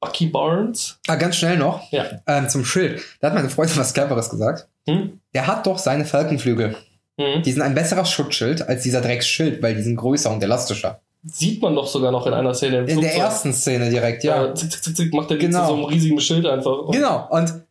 [0.00, 0.98] Bucky Barnes.
[1.06, 1.90] Ah, ganz schnell noch.
[1.90, 2.04] Ja.
[2.26, 3.00] Ähm, zum Schild.
[3.20, 4.68] Da hat meine Freundin was Cleveres gesagt.
[4.86, 5.20] Hm?
[5.34, 6.76] Der hat doch seine Falkenflügel.
[7.18, 7.42] Hm?
[7.42, 11.00] Die sind ein besseres Schutzschild als dieser Drecksschild, weil die sind größer und elastischer.
[11.24, 14.46] Sieht man doch sogar noch in einer Szene im In der ersten Szene direkt, ja.
[14.46, 15.66] Ja, zick, zick, zick, zick, macht er Genau.
[15.68, 16.90] so einem riesigen Schild einfach.
[16.90, 17.28] Genau.
[17.30, 17.62] Und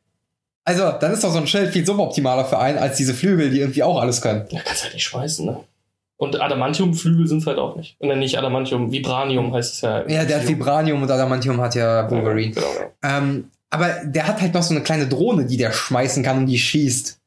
[0.64, 3.60] also, dann ist doch so ein Schild viel suboptimaler für einen als diese Flügel, die
[3.60, 4.46] irgendwie auch alles können.
[4.52, 5.58] Ja, kannst halt nicht schmeißen, ne?
[6.18, 7.96] Und Adamantium-Flügel sind es halt auch nicht.
[8.00, 10.08] Und dann nicht Adamantium, Vibranium heißt es ja.
[10.08, 12.54] Ja, der hat Vibranium und Adamantium hat ja Wolverine.
[12.54, 12.92] Genau, genau.
[13.02, 16.46] Ähm, aber der hat halt noch so eine kleine Drohne, die der schmeißen kann und
[16.46, 17.18] die schießt.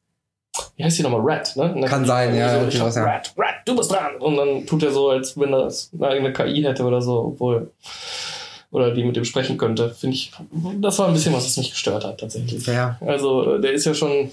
[0.77, 1.21] Wie heißt die nochmal?
[1.23, 1.85] Rat, ne?
[1.87, 3.03] Kann sein, ja, So, ich hab was, ja.
[3.03, 4.15] Rat, Rat, du bist dran.
[4.19, 7.71] Und dann tut er so, als wenn das eine eigene KI hätte oder so, obwohl.
[8.71, 9.89] Oder die mit dem sprechen könnte.
[9.91, 10.31] Finde ich.
[10.81, 12.65] Das war ein bisschen, was es mich gestört hat, tatsächlich.
[12.67, 12.97] Ja.
[13.05, 14.31] Also, der ist ja schon.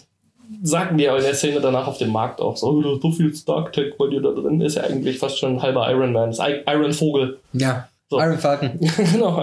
[0.63, 3.01] Sagten die ja in der Szene danach auf dem Markt auch so, oh, da ist
[3.03, 5.89] so viel Stark Tech bei dir da drin, ist ja eigentlich fast schon ein halber
[5.91, 7.39] Iron Man, ist I- Iron Vogel.
[7.55, 7.89] Ja.
[8.11, 8.21] So.
[8.21, 8.79] Iron Falcon.
[9.13, 9.43] genau,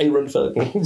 [0.00, 0.84] Iron, Falcon.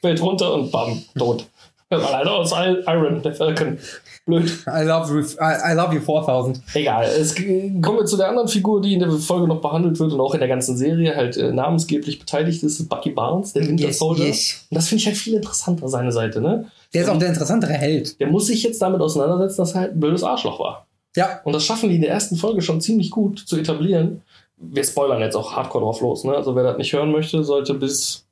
[0.00, 1.44] Fällt runter und bam, tot.
[1.88, 3.78] Das war leider aus Iron, der Falcon.
[4.24, 4.44] Blöd.
[4.68, 6.62] I love you, I, love you 4000.
[6.74, 7.04] Egal.
[7.04, 10.20] Es, kommen wir zu der anderen Figur, die in der Folge noch behandelt wird und
[10.20, 13.98] auch in der ganzen Serie halt äh, namensgeblich beteiligt ist, Bucky Barnes, der Winter Yes,
[13.98, 14.26] Soldier.
[14.26, 14.66] yes.
[14.70, 16.70] Und das finde ich halt viel interessanter, seine Seite, ne?
[16.94, 18.20] Der ist auch der interessantere Held.
[18.20, 20.86] Der muss sich jetzt damit auseinandersetzen, dass er halt ein blödes Arschloch war.
[21.16, 21.40] Ja.
[21.44, 24.22] Und das schaffen die in der ersten Folge schon ziemlich gut zu etablieren.
[24.56, 26.36] Wir spoilern jetzt auch hardcore drauf los, ne?
[26.36, 28.24] Also wer das nicht hören möchte, sollte bis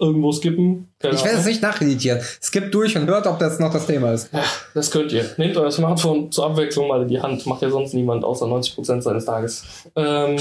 [0.00, 0.88] irgendwo skippen.
[0.98, 2.20] Keine Ich werde es nicht nachreditieren.
[2.42, 4.32] Skippt durch und hört, ob das noch das Thema ist.
[4.32, 4.42] Ja,
[4.74, 5.24] das könnt ihr.
[5.36, 7.46] Nehmt euer Smartphone zur Abwechslung mal in die Hand.
[7.46, 9.64] Macht ja sonst niemand außer 90% seines Tages.
[9.96, 10.36] Ähm,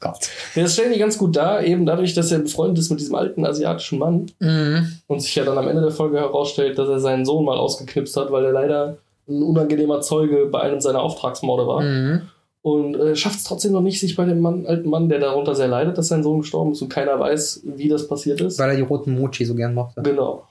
[0.00, 0.28] Gott.
[0.56, 3.46] das stellen die ganz gut dar, eben dadurch, dass er befreundet ist mit diesem alten
[3.46, 4.92] asiatischen Mann Mhm.
[5.06, 8.16] und sich ja dann am Ende der Folge herausstellt, dass er seinen Sohn mal ausgeknipst
[8.16, 8.96] hat, weil er leider
[9.28, 11.80] ein unangenehmer Zeuge bei einem seiner Auftragsmorde war.
[11.82, 12.22] Mhm.
[12.68, 15.54] Und äh, schafft es trotzdem noch nicht, sich bei dem Mann, alten Mann, der darunter
[15.54, 18.58] sehr leidet, dass sein Sohn gestorben ist und keiner weiß, wie das passiert ist.
[18.58, 20.02] Weil er die roten Mochi so gern mochte.
[20.02, 20.44] Genau.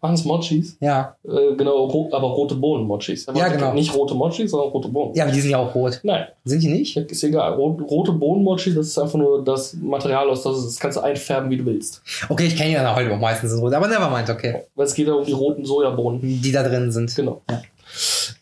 [0.00, 0.76] Waren es Mochis?
[0.80, 1.16] Ja.
[1.24, 3.26] Äh, genau, ro aber rote Bohnen-Mochis.
[3.26, 3.72] Er Ja, genau.
[3.72, 5.14] Nicht rote Mochis, sondern rote Bohnen.
[5.14, 5.98] Ja, aber die sind ja auch rot.
[6.02, 6.96] Nein, Sind die nicht?
[6.96, 7.54] ist egal.
[7.54, 11.50] Rot, rote Bohnen-Mochi, das ist einfach nur das Material, aus das, das kannst du einfärben,
[11.50, 12.02] wie du willst.
[12.28, 13.72] Okay, ich kenne die dann halt auch meistens in rot.
[13.72, 14.62] Aber never mind, okay.
[14.74, 16.20] Weil es geht ja um die roten Sojabohnen.
[16.20, 17.14] Die da drin sind.
[17.16, 17.40] Genau.
[17.50, 17.62] Ja.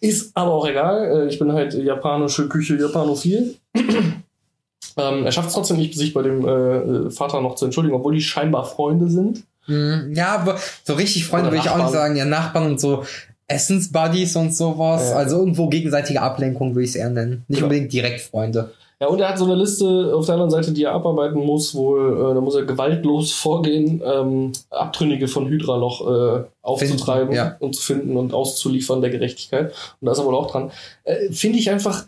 [0.01, 1.25] Ist aber auch egal.
[1.25, 3.57] Äh, Ich bin halt japanische Küche japanophil.
[3.75, 8.15] ähm, er schafft es trotzdem nicht, sich bei dem äh, Vater noch zu entschuldigen, obwohl
[8.15, 9.43] die scheinbar Freunde sind.
[9.67, 10.13] Mhm.
[10.15, 12.17] Ja, aber so richtig Freunde will ich auch nicht sagen.
[12.17, 13.05] Ja, Nachbarn und so
[13.47, 15.11] Essensbuddies und sowas.
[15.11, 15.17] Ja.
[15.17, 17.45] Also irgendwo gegenseitige Ablenkung würde ich es eher nennen.
[17.49, 17.67] Nicht Genau.
[17.67, 18.73] unbedingt direkt Freunde.
[19.01, 21.75] Ja, und er hat so eine Liste auf der anderen Seite, die er abarbeiten muss,
[21.75, 27.35] wohl, äh, da muss er gewaltlos vorgehen, ähm, Abtrünnige von Hydra noch äh, aufzutreiben Finden,
[27.35, 27.57] ja.
[27.61, 29.73] und zu finden und auszuliefern der Gerechtigkeit.
[30.01, 30.71] Und da ist er wohl auch dran.
[31.05, 32.05] Äh, Finde ich einfach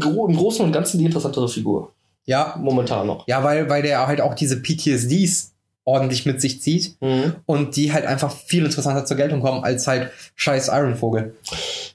[0.00, 1.92] gro im Großen und Ganzen die interessantere Figur.
[2.24, 3.28] Ja, Momentan noch.
[3.28, 5.52] ja, weil, weil der halt auch diese PTSDs
[5.84, 7.34] ordentlich mit sich zieht Mhm.
[7.46, 11.36] und die halt einfach viel interessanter zur Geltung kommen als halt scheiß Ironvogel.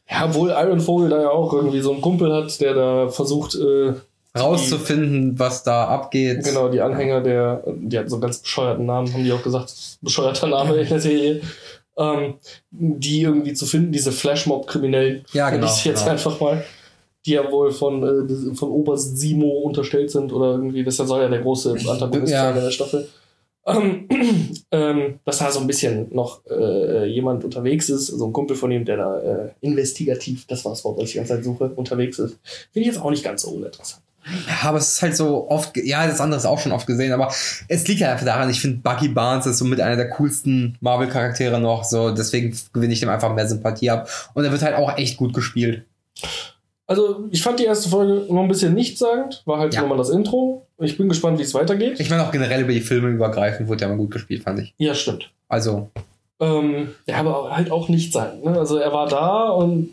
[0.10, 3.56] Ja, obwohl Iron Vogel da ja auch irgendwie so einen Kumpel hat, der da versucht,
[3.56, 3.94] äh,
[4.38, 6.44] Rauszufinden, was da abgeht.
[6.44, 9.74] genau, die Anhänger der, die hatten so einen ganz bescheuerten Namen, haben die auch gesagt,
[10.02, 11.42] bescheuerter Name in der Serie,
[11.98, 12.36] ähm,
[12.72, 15.26] die irgendwie zu finden, diese Flashmob-Kriminellen.
[15.34, 15.68] Ja, genau.
[15.68, 16.12] ich jetzt genau.
[16.12, 16.64] einfach mal.
[17.26, 21.28] Die ja wohl von, äh, von Oberst Simo unterstellt sind oder irgendwie, das soll ja
[21.28, 22.46] der große Antagonist Ja.
[22.46, 23.08] sein in der Staffel.
[23.66, 24.08] Ähm,
[24.72, 28.72] ähm, dass da so ein bisschen noch äh, jemand unterwegs ist, so ein Kumpel von
[28.72, 31.70] ihm, der da äh, investigativ, das war das Wort, was ich die ganze Zeit suche,
[31.76, 32.40] unterwegs ist.
[32.72, 34.02] Finde ich jetzt auch nicht ganz so uninteressant.
[34.48, 37.12] Ja, aber es ist halt so oft, ja, das andere ist auch schon oft gesehen,
[37.12, 37.32] aber
[37.68, 40.78] es liegt halt einfach daran, ich finde Bucky Barnes ist so mit einer der coolsten
[40.82, 44.08] Marvel-Charaktere noch, so deswegen gewinne ich dem einfach mehr Sympathie ab.
[44.36, 45.86] Und er wird halt auch echt gut gespielt.
[46.88, 49.44] Also, ich fand die erste Folge noch ein bisschen nichtssagend.
[49.46, 49.82] War halt Ja.
[49.82, 50.68] nochmal das Intro.
[50.78, 52.00] Ich bin gespannt, wie es weitergeht.
[52.02, 54.74] Ich meine auch generell über die Filme übergreifend wurde der mal gut gespielt, fand ich.
[54.78, 55.32] ja, stimmt.
[55.48, 55.90] Also,
[56.42, 58.44] Ähm, ja, aber halt auch nichtssagend.
[58.44, 58.58] Ne?
[58.60, 59.92] Also, er war da und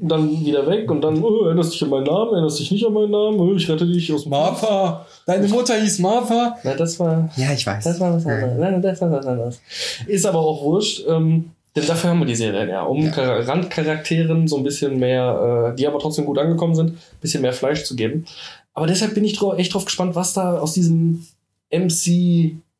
[0.00, 2.92] dann wieder weg und dann, oh, erinnerst dich an meinen Namen, erinnerst dich nicht an
[2.94, 6.56] meinen Namen, oh, ich rette dich aus dem Martha, deine Mutter hieß Martha.
[6.64, 7.28] Na, das war.
[7.36, 7.84] Ja, ich weiß.
[7.84, 8.58] Das war was anderes.
[8.58, 9.60] Nein, das war was anderes.
[10.06, 11.04] Ist aber auch wurscht.
[11.06, 13.12] Ähm, denn dafür haben wir die Serie ja, um Ja.
[13.12, 17.42] Char- Randcharakteren so ein bisschen mehr, äh, die aber trotzdem gut angekommen sind, ein bisschen
[17.42, 18.24] mehr Fleisch zu geben.
[18.74, 21.26] Aber deshalb bin ich dro echt drauf gespannt, was da aus diesem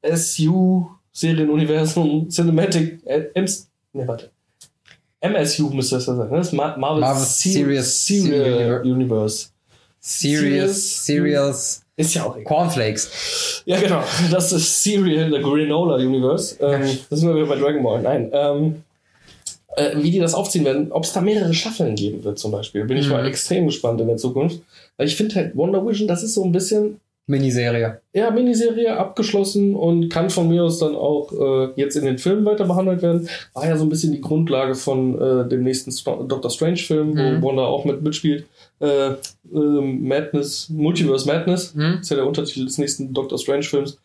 [0.02, 4.30] MCSU Serienuniversum Cinematic äh, MS, nee, warte.
[5.20, 6.30] MSU müsste das ja sein.
[6.30, 6.36] ne?
[6.38, 9.46] Das Marvel, Marvel Serious, Serious Serial Universe.
[10.00, 12.44] Serious, Serious Ist ja auch egal.
[12.44, 13.62] Cornflakes.
[13.66, 14.02] Ja, genau.
[14.30, 16.56] Das ist Serial, der Granola Universe.
[16.60, 18.00] Ähm, das sind wir wieder bei Dragon Ball.
[18.02, 18.30] Nein.
[18.32, 18.82] Ähm,
[19.76, 22.84] äh, wie die das aufziehen werden, ob es da mehrere Staffeln geben wird, zum Beispiel.
[22.84, 23.12] Bin ich Mhm.
[23.12, 24.60] mal extrem gespannt in der Zukunft.
[24.96, 28.00] Weil ich finde halt Wonder Vision, das ist so ein bisschen, Miniserie.
[28.14, 32.44] ja, Miniserie abgeschlossen und kann von mir aus dann auch äh, jetzt in den Filmen
[32.44, 33.28] weiter behandelt werden.
[33.54, 37.42] War ja so ein bisschen die Grundlage von äh, dem nächsten St Doctor Strange-Film, Mhm.
[37.42, 38.46] wo Wanda auch mit mitspielt.
[38.80, 39.14] Äh, äh,
[39.52, 41.74] Madness, Multiverse Madness.
[41.74, 41.98] Hm?
[42.00, 43.98] ist ja der Untertitel des nächsten Doctor Strange-Films.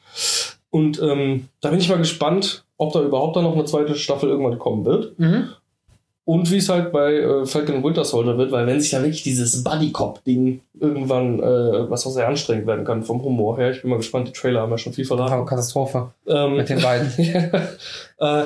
[0.69, 4.29] Und ähm, da bin ich mal gespannt, ob da überhaupt dann noch eine zweite Staffel
[4.29, 5.17] irgendwann kommen wird.
[5.19, 5.49] Mhm.
[6.25, 9.23] Und wie es halt bei äh, Falcon Winter Soldier wird, weil wenn sich da wirklich
[9.23, 13.89] dieses Buddy-Cop-Ding irgendwann, äh, was auch sehr anstrengend werden kann vom Humor her, ich bin
[13.89, 15.45] mal gespannt, die Trailer haben ja schon viel verraten.
[15.45, 17.11] Katastrophe Ähm, mit den beiden.
[18.19, 18.43] äh,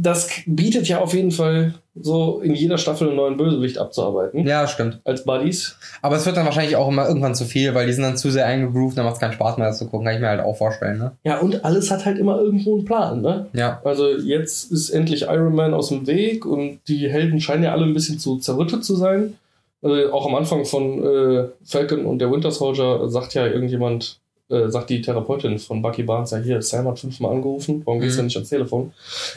[0.00, 4.46] das bietet ja auf jeden Fall so in jeder Staffel einen neuen Bösewicht abzuarbeiten.
[4.46, 5.00] ja, stimmt.
[5.04, 5.76] Als Buddies.
[6.00, 8.30] Aber es wird dann wahrscheinlich auch immer irgendwann zu viel, weil die sind dann zu
[8.30, 10.06] sehr eingegroovt, dann macht es keinen Spaß mehr, das zu gucken.
[10.06, 11.12] Kann ich mir halt auch vorstellen, ne?
[11.24, 13.46] Ja, und alles hat halt immer irgendwo einen Plan, ne?
[13.52, 13.80] Ja.
[13.84, 17.84] Also jetzt ist endlich Iron Man aus dem Weg und die Helden scheinen ja alle
[17.84, 19.34] ein bisschen zu zerrüttet zu sein.
[19.82, 24.20] Also auch am Anfang von äh, Falcon und der Winter Soldier sagt ja irgendjemand,
[24.52, 28.16] äh, sagt die Therapeutin von Bucky Barnes ja hier, Sam hat fünfmal angerufen, warum gehst
[28.16, 28.26] du Mhm.
[28.26, 28.92] nicht ans Telefon?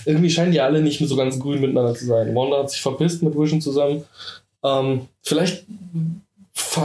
[0.06, 2.36] Irgendwie scheinen die alle nicht mehr so ganz grün miteinander zu sein.
[2.36, 4.04] Wanda hat sich verpisst mit Vision zusammen.
[4.64, 5.66] Ähm, vielleicht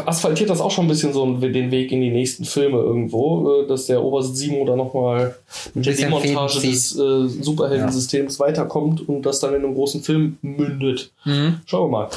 [0.07, 3.67] asphaltiert das auch schon ein bisschen so den Weg in die nächsten Filme irgendwo, äh,
[3.67, 5.37] dass der Oberst Simo da nochmal
[5.75, 11.13] mit der Demontage des äh, Superheldensystems weiterkommt und das dann in einem großen Film mündet.
[11.25, 11.61] Mhm.
[11.67, 12.09] Schauen wir mal.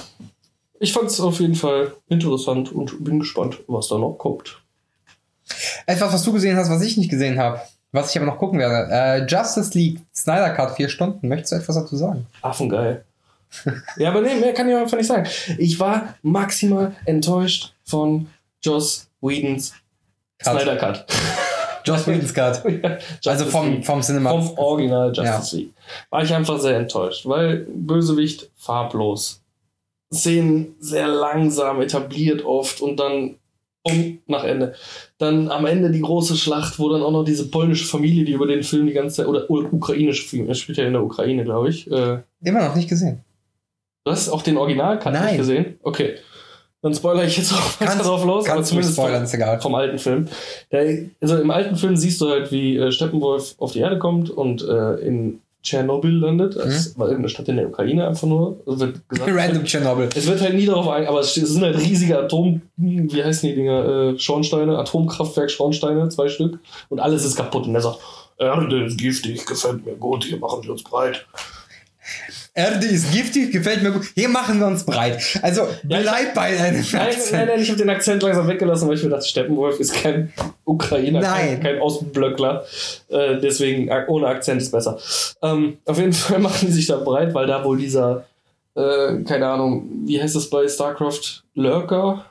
[0.79, 4.59] Ich fand es auf jeden Fall interessant und bin gespannt, was da noch kommt.
[5.85, 7.59] Etwas, was du gesehen hast, was ich nicht gesehen habe,
[7.91, 8.91] was ich aber noch gucken werde.
[8.91, 11.27] Äh, Justice League, Snyder Cut, vier Stunden.
[11.27, 12.25] Möchtest du etwas dazu sagen?
[12.41, 13.03] Affengeil.
[13.97, 15.27] ja, aber nee, mehr kann ich einfach nicht sagen.
[15.57, 18.27] Ich war maximal enttäuscht von
[18.61, 19.73] Joss Whedons
[20.39, 20.53] Cut.
[20.61, 21.05] Snyder Cut.
[21.85, 22.63] Joss Whedon's Cut.
[22.83, 24.29] Ja, Also vom, vom Cinema.
[24.31, 25.73] vom Original Justice League.
[26.09, 29.41] War ich einfach sehr enttäuscht, weil Bösewicht farblos.
[30.11, 33.35] Szenen sehr langsam etabliert oft und dann
[33.83, 34.73] um nach Ende.
[35.17, 38.47] Dann am Ende die große Schlacht, wo dann auch noch diese polnische Familie, die über
[38.47, 41.69] den Film die ganze Zeit, oder ukrainische Familie, er spielt ja in der Ukraine, glaube
[41.69, 41.89] ich.
[41.91, 43.19] Äh, Immer noch nicht gesehen.
[44.05, 45.25] du hast auch den Original-Cut Nein.
[45.25, 45.79] nicht gesehen?
[45.83, 46.15] Okay.
[46.81, 49.61] Dann spoilere ich jetzt auch weiter drauf los, aber zumindest vom- spoilern, egal.
[49.61, 50.27] vom alten Film.
[50.71, 54.29] Der, also im alten Film siehst du halt, wie äh, Steppenwolf auf die Erde kommt
[54.29, 56.55] und äh, in Tschernobyl landet.
[56.57, 58.59] Das war irgendeine Stadt in der Ukraine einfach nur.
[58.65, 60.09] Wird gesagt, Random Tschernobyl.
[60.13, 63.55] Es wird halt nie darauf ein, aber es sind halt riesige Atom, wie heißen die
[63.55, 67.99] Dinger, äh, Schornsteine, Atomkraftwerk Schornsteine, zwei Stück und alles ist kaputt und er sagt,
[68.37, 71.25] Erde ist giftig, gefällt mir gut, hier machen wir uns breit.
[72.55, 74.05] Erde ist giftig, gefällt mir gut.
[74.13, 75.39] Hier machen wir uns breit.
[75.41, 77.47] Also Ja, bleib bei deinem Nein, nein, Akzent.
[77.47, 80.31] nein, ich habe den Akzent langsam weggelassen, weil ich mir dachte, Steppenwolf ist kein
[80.63, 81.61] Ukrainer, Nein.
[81.61, 82.63] kein, kein Außenblöckler.
[83.09, 84.99] Äh, deswegen ohne Akzent ist besser.
[85.41, 88.25] Ähm, auf jeden Fall machen die sich da breit, weil da wohl dieser,
[88.75, 91.41] äh, keine Ahnung, wie heißt das bei StarCraft?
[91.55, 92.25] Lurker?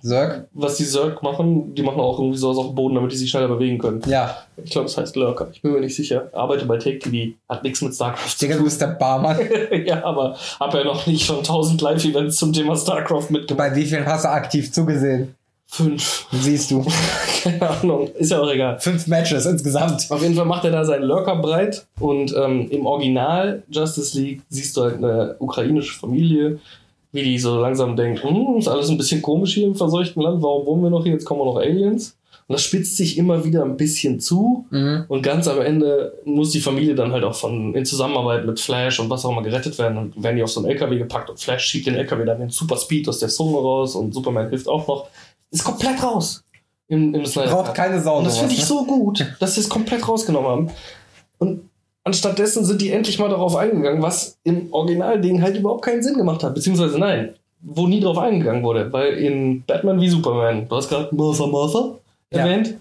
[0.00, 0.48] Sirk?
[0.52, 3.30] Was die Zerg machen, die machen auch irgendwie sowas auf dem Boden, damit die sich
[3.30, 4.02] schneller bewegen können.
[4.06, 4.36] Ja.
[4.62, 5.48] Ich glaube, es heißt Lurker.
[5.52, 6.28] Ich bin mir nicht sicher.
[6.32, 7.34] Arbeite bei Take TV.
[7.48, 9.38] Hat nichts mit StarCraft zu Digga, du bist der Barmann.
[9.86, 13.70] ja, aber hab ja noch nicht schon 1000 Live-Events zum Thema StarCraft mitgemacht.
[13.70, 15.34] Bei wie vielen hast du aktiv zugesehen?
[15.70, 16.26] Fünf.
[16.32, 16.84] Siehst du.
[17.42, 18.08] Keine Ahnung.
[18.14, 18.80] Ist ja auch egal.
[18.80, 20.10] Fünf Matches insgesamt.
[20.10, 24.40] Auf jeden Fall macht er da seinen Lurker breit und ähm, im Original Justice League
[24.48, 26.58] siehst du halt eine ukrainische Familie,
[27.12, 30.42] wie die so langsam denken, hm, ist alles ein bisschen komisch hier im verseuchten Land,
[30.42, 32.16] warum wohnen wir noch hier, jetzt kommen noch Aliens.
[32.46, 35.04] Und das spitzt sich immer wieder ein bisschen zu Mhm.
[35.08, 39.00] und ganz am Ende muss die Familie dann halt auch von in Zusammenarbeit mit Flash
[39.00, 41.38] und was auch immer gerettet werden und werden die auf so einen LKW gepackt und
[41.38, 44.66] Flash schiebt den LKW dann in Super Speed aus der Zunge raus und Superman hilft
[44.66, 45.08] auch noch.
[45.50, 46.42] ist komplett raus.
[46.90, 48.16] Im, im Snyder Braucht keine Sau.
[48.16, 48.66] Und das finde ich ne?
[48.66, 50.70] so gut, dass sie es komplett rausgenommen haben.
[51.38, 51.67] Und
[52.08, 56.42] anstattdessen sind die endlich mal darauf eingegangen, was im Originalding halt überhaupt keinen Sinn gemacht
[56.42, 56.54] hat.
[56.54, 58.92] Beziehungsweise nein, wo nie drauf eingegangen wurde.
[58.92, 61.90] Weil in Batman wie Superman, du hast gerade Martha Martha
[62.32, 62.38] Ja.
[62.40, 62.74] erwähnt,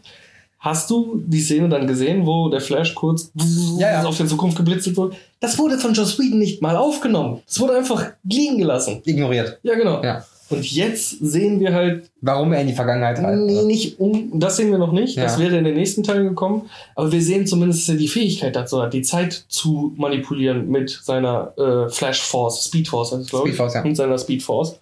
[0.60, 3.32] hast du die Szene dann gesehen, wo der Flash kurz
[3.78, 4.04] Ja, ja.
[4.04, 5.16] auf der Zukunft geblitzelt wurde?
[5.40, 7.42] Das wurde von Joss Whedon nicht mal aufgenommen.
[7.46, 9.02] Das wurde einfach liegen gelassen.
[9.06, 9.60] Ignoriert.
[9.64, 10.02] Ja, genau.
[10.04, 10.24] Ja.
[10.50, 13.44] Und jetzt sehen wir halt Warum er in die Vergangenheit reist.
[13.44, 15.18] Nee, nicht um, das sehen wir noch nicht.
[15.18, 15.44] Das Ja.
[15.44, 16.70] wäre in den nächsten Teilen gekommen.
[16.96, 20.90] Aber wir sehen zumindest, dass er die Fähigkeit dazu hat, die Zeit zu manipulieren mit
[21.04, 23.50] seiner äh, Flash Force, Speed Force, heißt es, glaub ich.
[23.54, 23.84] Speed Force, ja.
[23.84, 24.80] Mit seiner Speed Force.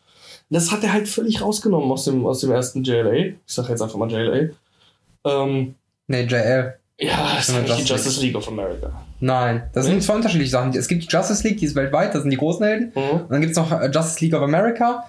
[0.51, 3.13] Das hat er halt völlig rausgenommen aus dem, aus dem ersten JLA.
[3.13, 4.49] Ich sag jetzt einfach mal JLA.
[5.25, 5.75] Ähm,
[6.07, 6.75] Nee, JL.
[6.99, 8.91] ja, das ist die Justice Justice League of America.
[9.19, 9.93] Nein, das Nee?
[9.93, 10.71] sind zwei unterschiedliche Sachen.
[10.77, 12.91] Es gibt die Justice League, die ist weltweit, das sind die großen Helden.
[12.93, 13.21] Mhm.
[13.21, 15.03] Und dann gibt es noch äh, Justice League of America,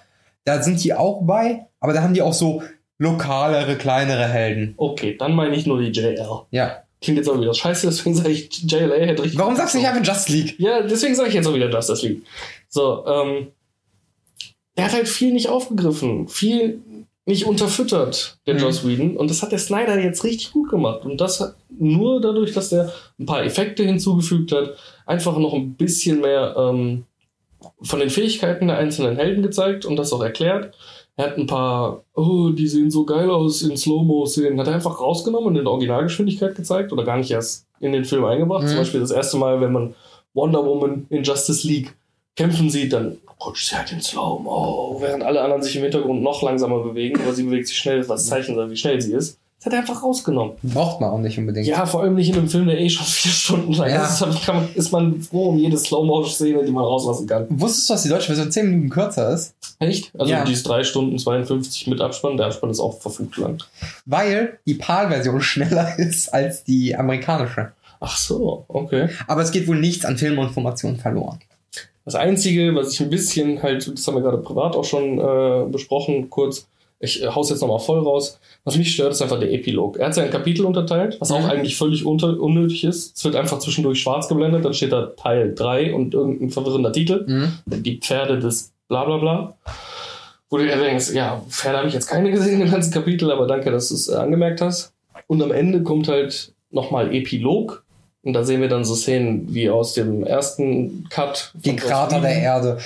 [0.47, 2.63] da sind die auch bei, aber da haben die auch so
[2.99, 4.73] lokalere, kleinere Helden.
[4.79, 6.17] Okay, dann meine ich nur die JL.
[6.51, 6.83] Ja.
[7.03, 9.39] Klingt jetzt auch wieder scheiße, deswegen sage ich JLA hätte richtig.
[9.39, 10.55] Warum sagst du nicht einfach Justice League?
[10.59, 12.23] Ja, deswegen sage ich jetzt auch wieder Justice League.
[12.69, 13.49] So, ähm,
[14.77, 16.81] er hat halt viel nicht aufgegriffen, viel
[17.27, 18.61] nicht unterfüttert, der Mhm.
[18.61, 19.17] Joss Whedon.
[19.17, 21.05] Und das hat der Snyder jetzt richtig gut gemacht.
[21.05, 25.75] Und das hat nur dadurch, dass er ein paar Effekte hinzugefügt hat, einfach noch ein
[25.75, 27.05] bisschen mehr ähm,
[27.83, 30.75] von den Fähigkeiten der einzelnen Helden gezeigt und das auch erklärt.
[31.17, 35.01] Er hat ein paar, oh, die sehen so geil aus in Slow-Mo-Szenen, hat er einfach
[35.01, 38.65] rausgenommen und in der Originalgeschwindigkeit gezeigt oder gar nicht erst in den Film eingebracht.
[38.65, 38.69] Mhm.
[38.69, 39.95] Zum Beispiel das erste Mal, wenn man
[40.35, 41.95] Wonder Woman in Justice League
[42.37, 46.43] kämpfen sieht, dann rutscht sie halt in Slow-Mo, während alle anderen sich im Hintergrund noch
[46.43, 49.39] langsamer bewegen, aber sie bewegt sich schnell, was zeichnen soll, wie schnell sie ist.
[49.67, 50.53] Hat er einfach rausgenommen.
[50.63, 51.67] Braucht man auch nicht unbedingt.
[51.67, 54.07] Ja, vor allem nicht in einem Film, der eh schon vier Stunden lang Ja.
[54.07, 54.21] ist.
[54.47, 57.47] Man, ist man froh um jede Slow-Mo-Szene, die man rauslassen kann.
[57.51, 59.55] Wusstest du, dass die deutsche Version 10 Minuten kürzer ist?
[59.81, 60.13] Echt?
[60.17, 60.45] Also Ja.
[60.45, 62.37] die ist 3 Stunden 52 mit Abspann.
[62.37, 63.61] Der Abspann ist auch verfugt lang.
[64.07, 67.73] Weil die PAL-Version schneller ist als die amerikanische.
[67.99, 69.09] Ach so, okay.
[69.27, 71.41] Aber es geht wohl nichts an Filminformationen verloren.
[72.05, 75.65] Das Einzige, was ich ein bisschen halt, das haben wir gerade privat auch schon äh,
[75.73, 78.39] besprochen, kurz, ich äh, hau's jetzt nochmal voll raus.
[78.65, 79.99] Was mich stört, ist einfach der Epilog.
[79.99, 83.17] Er hat sein Kapitel unterteilt, was auch eigentlich völlig unter unnötig ist.
[83.17, 87.25] Es wird einfach zwischendurch schwarz geblendet, dann steht da Teil 3 und irgendein verwirrender Titel.
[87.27, 87.53] Mhm.
[87.67, 89.57] Die Pferde des bla bla bla.
[90.49, 93.47] Wo du dir denkst, ja, Pferde habe ich jetzt keine gesehen im ganzen Kapitel, aber
[93.47, 94.93] danke, dass du es äh, angemerkt hast.
[95.27, 97.85] Und am Ende kommt halt nochmal Epilog.
[98.27, 101.53] Und da sehen wir dann so Szenen wie aus dem ersten Cut.
[101.55, 102.33] Die Krater der.
[102.43, 102.79] Erde.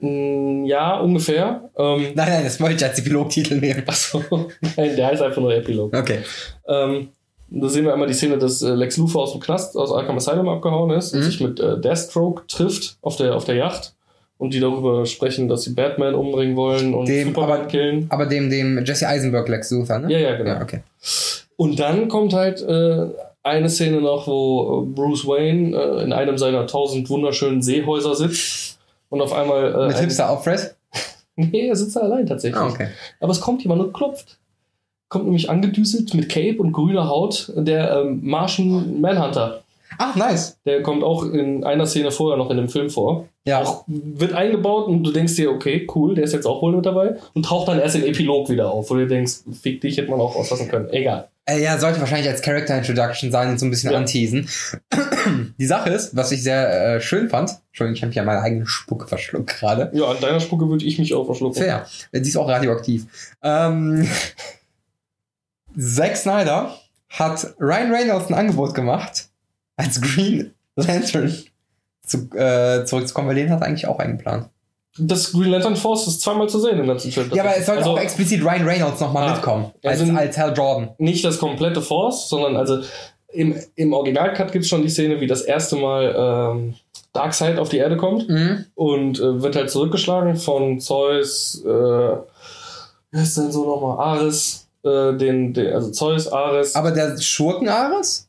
[0.00, 1.68] Mm, Ja, ungefähr.
[1.76, 3.82] Ähm, Nein, nein, das wollte ich als Epilogtitel nehmen.
[3.86, 4.22] achso,
[4.76, 5.94] nein, der heißt einfach nur Epilog.
[5.94, 6.20] Okay.
[6.66, 7.08] Ähm,
[7.50, 10.16] da sehen wir einmal die Szene, dass äh, Lex Luthor aus dem Knast, aus Arkham
[10.16, 11.24] Asylum abgehauen ist und Mhm.
[11.24, 13.92] sich mit äh, Deathstroke trifft auf der, auf der Yacht.
[14.38, 18.06] Und die darüber sprechen, dass sie Batman umbringen wollen und Dem- Superman aber- killen.
[18.08, 20.10] Aber dem, dem Jesse Eisenberg Lex Luthor, ne?
[20.10, 20.50] Ja, ja, genau.
[20.54, 20.80] Ja, okay.
[21.56, 23.06] Und dann kommt halt äh,
[23.44, 28.78] eine Szene noch, wo äh, Bruce Wayne äh, in einem seiner tausend wunderschönen Seehäuser sitzt
[29.10, 29.72] und auf einmal.
[29.72, 30.74] Äh, Mit Hipster Alfred?
[31.36, 32.60] Nee, er sitzt da allein tatsächlich.
[32.60, 32.90] Ah, okay.
[33.18, 34.38] Aber es kommt jemand und klopft.
[35.08, 39.63] Kommt nämlich angedüselt mit Cape und grüner Haut der ähm, Martian Manhunter.
[39.98, 40.58] Ach, nice.
[40.64, 43.28] Der kommt auch in einer Szene vorher noch in dem Film vor.
[43.46, 43.60] Ja.
[43.62, 46.86] Auch wird eingebaut und du denkst dir, okay, cool, der ist jetzt auch wohl mit
[46.86, 47.16] dabei.
[47.34, 50.20] Und taucht dann erst im Epilog wieder auf, wo du denkst, fick dich, hätte man
[50.20, 50.88] auch auslassen können.
[50.90, 51.28] Egal.
[51.46, 53.98] Äh, ja, sollte wahrscheinlich als Character Introduction sein und so ein bisschen Ja.
[53.98, 54.48] anteasen.
[55.58, 58.66] Die Sache ist, was ich sehr äh, schön fand, Entschuldigung, ich habe ja meine eigene
[58.66, 59.90] Spucke verschluckt gerade.
[59.92, 61.62] Ja, an deiner Spucke würde ich mich auch verschlucken.
[61.62, 61.86] Fair.
[62.12, 63.04] Äh, Die ist auch radioaktiv.
[63.42, 64.08] Ähm,
[65.76, 66.74] Zack Snyder
[67.10, 69.28] hat Ryan Reynolds ein Angebot gemacht,
[69.76, 71.34] als Green Lantern
[72.06, 74.48] zu, äh, zurückzukommen, weil den hat er eigentlich auch eingeplant.
[74.98, 77.30] Das Green Lantern Force ist zweimal zu sehen im ganzen Film.
[77.34, 79.32] Ja, aber es sollte Also, auch explizit Ryan Reynolds nochmal Ah.
[79.34, 80.90] mitkommen, als, Also- als Hal Jordan.
[80.98, 82.80] nicht das komplette Force, sondern also
[83.32, 86.74] im, im Originalcut gibt es schon die Szene, wie das erste Mal ähm,
[87.12, 88.66] Darkseid auf die Erde kommt Mhm.
[88.76, 93.98] und äh, wird halt zurückgeschlagen von Zeus, äh, wie heißt denn so nochmal?
[94.18, 98.23] Ares, äh, den, den, also Zeus, Ares, Aber der Schurken Ares?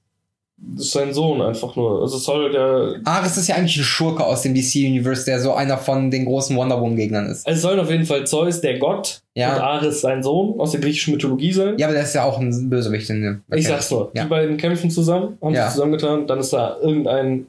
[0.57, 2.01] Das ist sein Sohn einfach nur.
[2.01, 3.01] Also soll der.
[3.03, 6.55] Ares ist ja eigentlich ein Schurke aus dem DC-Universe, der so einer von den großen
[6.55, 7.45] Wonder Woman-Gegnern ist.
[7.47, 9.53] Es soll auf jeden Fall Zeus, der Gott, Ja.
[9.55, 11.77] und Ares sein Sohn aus der griechischen Mythologie sein.
[11.77, 13.41] Ja, aber der ist ja auch ein Bösewicht in dem.
[13.53, 14.11] Ich sag's nur.
[14.13, 14.23] Ja.
[14.23, 15.65] Die beiden kämpfen zusammen, haben Ja.
[15.65, 16.25] sich zusammengetan.
[16.25, 17.47] Dann ist da irgendein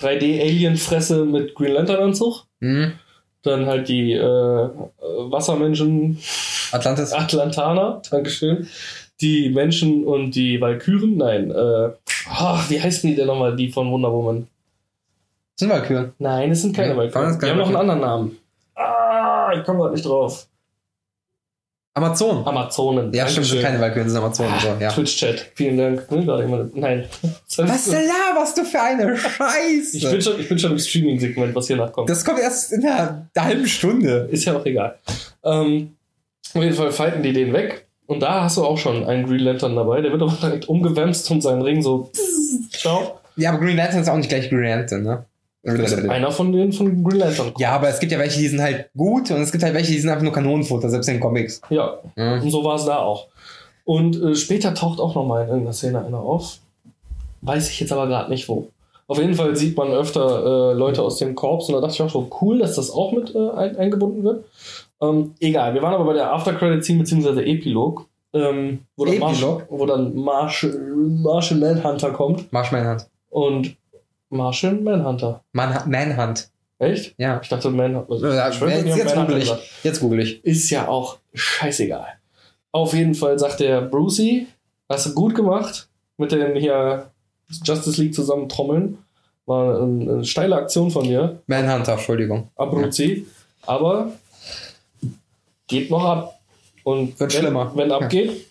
[0.00, 2.44] 3D-Alien-Fresse mit Green Lantern-Anzug.
[2.60, 2.92] Mhm.
[3.42, 4.68] Dann halt die äh,
[5.30, 6.18] Wassermenschen
[6.72, 7.12] Atlantis.
[7.12, 8.66] Atlantaner, Dankeschön.
[9.20, 11.90] Die Menschen und die Valkyren, nein, äh,
[12.30, 14.46] ah, wie heißen die denn nochmal, die von Wonder Woman?
[15.54, 16.12] Das sind Valkyren.
[16.18, 18.38] Nein, es sind keine Nee, das Die haben noch einen anderen Namen.
[18.74, 20.46] Ah, ich komme gerade nicht drauf.
[21.94, 22.46] Amazon.
[22.46, 23.10] Amazonen.
[23.14, 23.62] Ja, stimmt, sind Dankeschön.
[23.62, 24.52] keine Valkyren, sind Amazonen.
[24.60, 24.90] So, ja.
[24.92, 25.52] Twitch-Chat.
[25.54, 26.06] Vielen Dank.
[26.10, 27.06] Jemand- Nein.
[27.56, 29.96] Was laberst du für eine Scheiße?
[29.96, 32.10] Ich bin schon, ich bin schon im Streaming-Segment, was hier nachkommt.
[32.10, 34.28] das kommt erst in einer halben Stunde.
[34.30, 34.98] Ist ja auch egal.
[35.42, 35.96] Ähm,
[36.52, 37.85] auf jeden Fall fighten die den weg.
[38.06, 40.00] Und da hast du auch schon einen Green Lantern dabei.
[40.00, 42.10] Der wird aber direkt umgewämst und seinen Ring so.
[42.70, 43.18] Ciao.
[43.36, 45.24] Ja, aber Green Lantern ist auch nicht gleich Green Lantern, ne?
[46.08, 47.52] Einer von denen von Green Lantern.
[47.58, 49.90] Ja, aber es gibt ja welche, die sind halt gut und es gibt halt welche,
[49.92, 51.60] die sind einfach nur Kanonenfutter, selbst in den Comics.
[51.70, 52.42] Ja, Mhm.
[52.42, 53.26] und so war es da auch.
[53.84, 56.58] Und äh, später taucht auch nochmal in irgendeiner Szene einer auf.
[57.42, 58.68] Weiß ich jetzt aber gerade nicht wo.
[59.08, 62.02] Auf jeden Fall sieht man öfter äh, Leute aus dem Korps und da dachte ich
[62.02, 64.44] auch so, cool, dass das auch mit äh, ein, eingebunden wird.
[65.00, 67.42] Ähm, egal, wir waren aber bei der After-Credit-Scene bzw.
[67.42, 69.66] Epilog, ähm, wo, dann Marsh, Epilog?
[69.68, 70.72] wo dann Marshall,
[71.22, 73.06] Marshall Manhunter kommt Marsh Manhunt.
[73.30, 73.76] und
[74.30, 75.42] Marshall Manhunter.
[75.52, 76.50] Man Manhunt.
[76.78, 77.14] Echt?
[77.18, 77.40] Ja.
[77.42, 78.34] Ich dachte Manhunter.
[78.34, 79.44] Ja, schwöre, jetzt jetzt google ich.
[79.44, 79.62] gesagt.
[79.82, 80.44] Jetzt google ich.
[80.44, 82.06] Ist ja auch scheißegal.
[82.72, 84.46] Auf jeden Fall sagt der Brucey,
[84.88, 87.10] hast du gut gemacht mit dem hier
[87.64, 88.98] Justice League zusammen trommeln.
[89.46, 92.48] War eine, eine steile Aktion von dir, Manhunter, Entschuldigung.
[92.56, 93.26] Abruzzi.
[93.64, 94.12] Aber
[95.66, 96.40] geht noch ab.
[96.84, 97.72] Und Wird wenn, schlimmer.
[97.74, 98.46] wenn abgeht,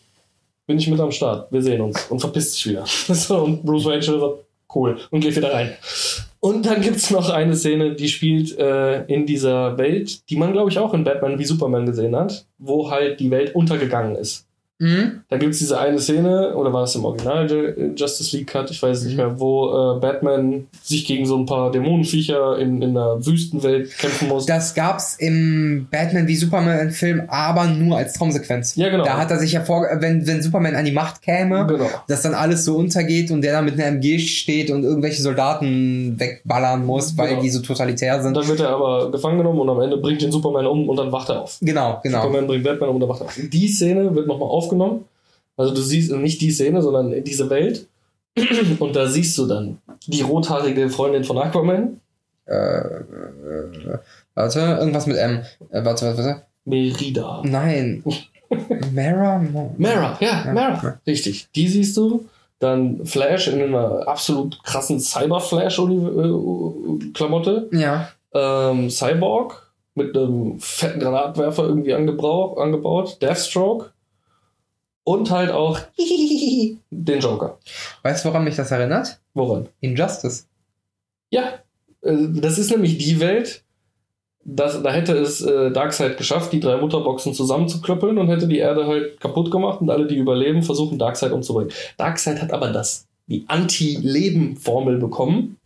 [0.67, 1.51] bin ich mit am Start.
[1.51, 2.05] Wir sehen uns.
[2.07, 2.83] Und verpiss dich wieder.
[3.43, 4.97] Und Bruce Wayne sagt, cool.
[5.11, 5.75] Und geht wieder rein.
[6.39, 10.51] Und dann gibt es noch eine Szene, die spielt äh, in dieser Welt, die man,
[10.51, 14.44] glaube ich, auch in Batman wie Superman gesehen hat, wo halt die Welt untergegangen ist.
[14.77, 15.21] Mhm.
[15.29, 18.69] Da gibt es diese eine Szene, oder war das im Original Ju- Justice League Cut,
[18.71, 22.81] ich weiß es nicht mehr, wo äh, Batman sich gegen so ein paar Dämonenviecher in,
[22.81, 24.45] in einer Wüstenwelt kämpfen muss.
[24.45, 28.75] Das gab's im Batman wie Superman Film, aber nur als Traumsequenz.
[28.75, 29.05] Ja, genau.
[29.05, 31.87] Da hat er sich ja vor, wenn, wenn Superman an die Macht käme, Genau.
[32.09, 36.19] dass dann alles so untergeht und der dann mit einer MG steht und irgendwelche Soldaten
[36.19, 37.41] wegballern muss, weil Genau.
[37.41, 38.35] die so totalitär sind.
[38.35, 41.11] dann wird er aber gefangen genommen und am Ende bringt ihn Superman um und dann
[41.11, 41.57] wacht er auf.
[41.61, 42.21] Genau, genau.
[42.23, 43.39] Superman bringt Batman um und dann wacht er auf.
[43.41, 45.05] Die Szene wird nochmal aufgenommen.
[45.57, 47.87] Also du siehst nicht die Szene, sondern diese Welt.
[48.79, 52.01] Und da siehst du dann die rothaarige Freundin von Aquaman,
[52.47, 53.97] Äh, äh,
[54.35, 55.41] warte, irgendwas mit M.
[55.71, 56.41] Äh, warte, warte, warte.
[56.65, 57.41] Merida.
[57.45, 58.03] Nein.
[58.93, 59.41] Mara?
[59.77, 60.53] Mara, ja, Ja.
[60.53, 60.99] Mara.
[61.07, 61.47] Richtig.
[61.55, 62.25] Die siehst du.
[62.59, 67.67] Dann Flash in einer absolut krassen Cyber-Flash-Klamotte.
[67.71, 68.09] Ja.
[68.33, 69.61] Ähm, Cyborg
[69.93, 73.21] mit einem fetten Granatwerfer irgendwie angebaut.
[73.21, 73.91] Deathstroke.
[75.05, 75.79] Und halt auch
[76.89, 77.57] den Joker.
[78.03, 79.19] Weißt du, woran mich das erinnert?
[79.33, 79.69] Woran?
[79.79, 80.47] Injustice.
[81.29, 81.53] Ja,
[82.01, 83.63] äh, das ist nämlich die Welt,
[84.43, 88.85] das, da hätte es äh, Darkseid geschafft, die drei Mutterboxen zusammenzuklöppeln und hätte die Erde
[88.87, 91.73] halt kaputt gemacht und alle, die überleben, versuchen Darkseid umzubringen.
[91.97, 95.57] Darkseid hat aber das, die Anti-Leben-Formel bekommen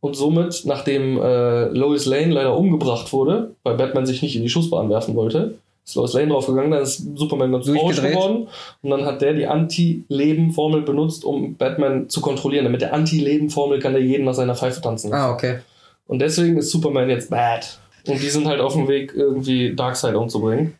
[0.00, 4.50] und somit, nachdem äh, Lois Lane leider umgebracht wurde, weil Batman sich nicht in die
[4.50, 5.54] Schussbahn werfen wollte,
[5.84, 8.12] ist Lois Lane draufgegangen, dann ist Superman ganz Durchgedreht.
[8.12, 8.48] geworden
[8.82, 12.70] und dann hat der die Anti-Leben-Formel benutzt, um Batman zu kontrollieren.
[12.72, 15.12] Mit der Anti-Leben-Formel kann der jeden nach seiner Pfeife tanzen.
[15.12, 15.58] Ah, okay.
[16.06, 17.78] Und deswegen ist Superman jetzt bad.
[18.06, 20.74] Und die sind halt auf dem Weg, irgendwie Darkseid umzubringen.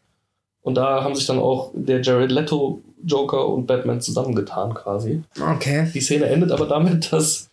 [0.62, 5.22] Und da haben sich dann auch der Jared Leto Joker und Batman zusammengetan quasi.
[5.38, 5.90] Okay.
[5.92, 7.50] Die Szene endet aber damit, dass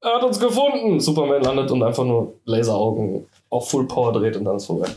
[0.00, 0.98] er hat uns gefunden.
[0.98, 4.88] Superman landet und einfach nur Laseraugen auf Full Power dreht und dann ist vorbei.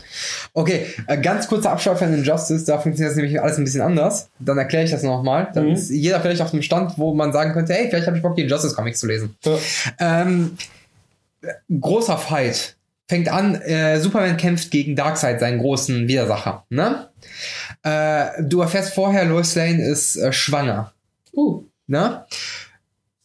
[0.53, 4.29] Okay, äh, ganz kurzer Abschweif von Injustice, da funktioniert das nämlich alles ein bisschen anders.
[4.39, 5.49] Dann erkläre ich das nochmal.
[5.53, 5.73] Dann Mhm.
[5.73, 8.35] ist jeder vielleicht auf dem Stand, wo man sagen könnte, hey, vielleicht habe ich Bock,
[8.35, 9.35] die Injustice-Comics zu lesen.
[9.43, 9.57] Ja.
[9.99, 10.57] Ähm,
[11.41, 11.47] äh,
[11.79, 12.75] großer Fight.
[13.07, 16.63] Fängt an, äh, Superman kämpft gegen Darkseid, seinen großen Widersacher.
[16.69, 17.09] Ne?
[17.83, 20.91] Äh, du erfährst vorher, Lois Lane ist äh, schwanger.
[21.33, 22.25] Uh, Ne?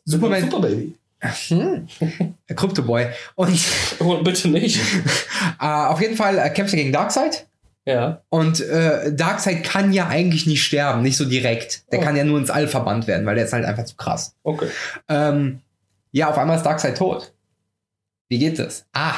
[0.05, 0.43] Superman.
[0.43, 0.93] Superbaby.
[1.21, 1.87] Hm.
[2.57, 3.07] Crypto Boy.
[3.35, 3.59] Und
[4.01, 4.79] Oh, bitte nicht.
[5.61, 7.47] äh, auf jeden Fall äh, kämpft er gegen Darkseid.
[7.87, 8.23] Ja.
[8.29, 11.91] Und äh, Darkseid kann ja eigentlich nicht sterben, nicht so direkt.
[11.93, 12.03] Der Oh.
[12.03, 14.35] kann ja nur ins All verbannt werden, weil der ist halt einfach zu krass.
[14.43, 14.69] Okay.
[15.09, 15.61] Ähm,
[16.13, 17.33] ja, auf einmal ist Darkseid tot.
[18.29, 18.85] Wie geht das?
[18.93, 19.15] Ah,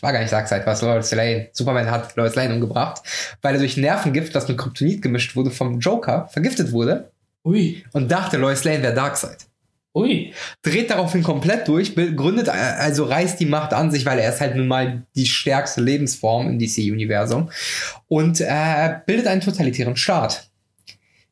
[0.00, 1.48] war gar nicht Darkseid, war es Lois Lane.
[1.52, 3.02] Superman hat Lois Lane umgebracht,
[3.42, 7.10] weil er durch Nervengift, das mit Kryptonit gemischt wurde, vom Joker vergiftet wurde
[7.44, 7.84] Ui.
[7.92, 9.46] und dachte, Lois Lane wäre Darkseid.
[9.94, 10.23] Ui.
[10.62, 14.40] Dreht daraufhin komplett durch, gründet, äh, also reißt die Macht an sich, weil er ist
[14.40, 17.50] halt nun mal die stärkste Lebensform im DC-Universum
[18.08, 20.50] und äh, bildet einen totalitären Staat.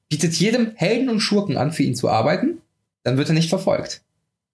[0.09, 2.59] Bietet jedem Helden und Schurken an, für ihn zu arbeiten,
[3.03, 4.03] dann wird er nicht verfolgt.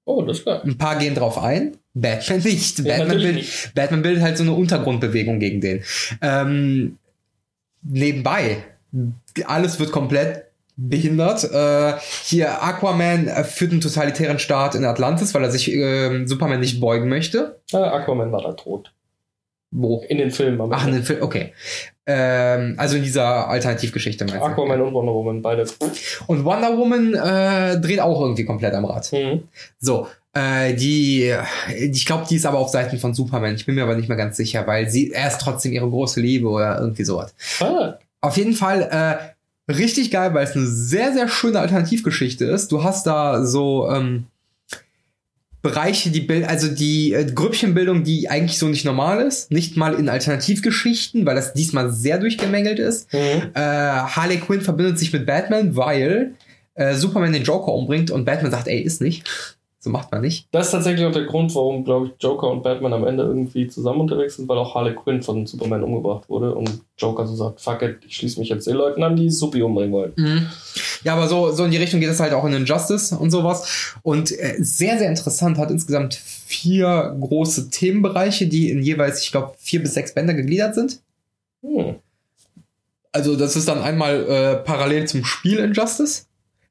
[0.04, 0.62] Oh, das ist geil.
[0.64, 2.78] Ein paar gehen drauf ein, Batman nicht.
[2.78, 3.74] Ja, Batman, bildet, nicht.
[3.74, 5.84] Batman bildet halt so eine Untergrundbewegung gegen den.
[6.22, 6.98] Ähm,
[7.82, 8.64] nebenbei,
[9.44, 10.47] alles wird komplett
[10.78, 11.44] behindert.
[11.44, 16.60] Äh, hier Aquaman äh, führt einen totalitären Staat in Atlantis, weil er sich ähm, Superman
[16.60, 17.60] nicht beugen möchte.
[17.72, 18.92] Ah, Aquaman war da tot.
[19.70, 20.02] Wo?
[20.08, 20.72] In den Filmen.
[20.72, 21.52] Ach, in den Film, okay.
[22.06, 24.44] Ähm, also in dieser Alternativgeschichte meinst du?
[24.44, 25.66] Aquaman und Wonder Woman, beide.
[26.26, 29.12] Und Wonder Woman äh, dreht auch irgendwie komplett am Rad.
[29.12, 29.42] Mhm.
[29.78, 31.34] So, äh, die,
[31.76, 33.56] ich glaube, die ist aber auf Seiten von Superman.
[33.56, 36.20] Ich bin mir aber nicht mehr ganz sicher, weil sie, er ist trotzdem ihre große
[36.20, 37.34] Liebe oder irgendwie sowas.
[37.60, 39.37] Ah, Auf jeden Fall äh,
[39.68, 42.72] richtig geil, weil es eine sehr, sehr schöne Alternativgeschichte ist.
[42.72, 44.26] Du hast da so ähm,
[45.60, 49.50] Bereiche, die Bild, also die äh, Grüppchenbildung, die eigentlich so nicht normal ist.
[49.50, 53.12] Nicht mal in Alternativgeschichten, weil das diesmal sehr durchgemängelt ist.
[53.12, 53.50] mhm.
[53.54, 56.34] Äh, Harley Quinn verbindet sich mit Batman, weil
[56.74, 59.28] äh, Superman den Joker umbringt und Batman sagt, ey, ist nicht.
[59.88, 60.48] So macht man nicht.
[60.50, 63.68] Das ist tatsächlich auch der Grund, warum, glaube ich, Joker und Batman am Ende irgendwie
[63.68, 67.62] zusammen unterwegs sind, weil auch Harley Quinn von Superman umgebracht wurde und Joker so sagt,
[67.62, 70.12] fuck it, ich schließe mich jetzt den Leuten an, die Suppi umbringen wollen.
[71.04, 73.94] Ja, aber so, so in die Richtung geht es halt auch in Injustice und sowas.
[74.02, 79.54] Und äh, sehr, sehr interessant, hat insgesamt vier große Themenbereiche, die in jeweils, ich glaube,
[79.58, 81.00] vier bis sechs Bänder gegliedert sind.
[81.62, 81.94] Hm.
[83.10, 86.26] Also das ist dann einmal äh, parallel zum Spiel Injustice,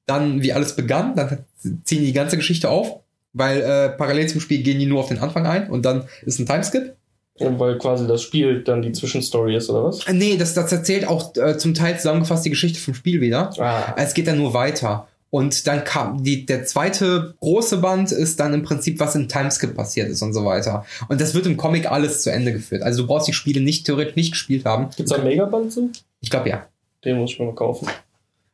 [0.06, 1.46] dann wie alles begann, dann
[1.84, 3.00] ziehen die ganze Geschichte auf,
[3.38, 6.40] weil äh, parallel zum Spiel gehen die nur auf den Anfang ein und dann ist
[6.40, 6.96] ein Timeskip.
[7.40, 10.06] Und weil quasi das Spiel dann die Zwischenstory ist, oder was?
[10.08, 13.52] Äh, nee, das, das erzählt auch äh, zum Teil zusammengefasst die Geschichte vom Spiel wieder.
[13.60, 13.94] Ah.
[13.96, 15.08] Es geht dann nur weiter.
[15.30, 19.76] Und dann kam die, der zweite große Band ist dann im Prinzip, was im Timeskip
[19.76, 20.86] passiert ist und so weiter.
[21.10, 22.82] Und das wird im Comic alles zu Ende geführt.
[22.82, 24.90] Also du brauchst die Spiele nicht theoretisch nicht gespielt haben.
[24.96, 25.92] Gibt's da einen Megaband zu?
[26.22, 26.66] Ich glaube ja.
[27.04, 27.88] Den muss ich mir mal kaufen.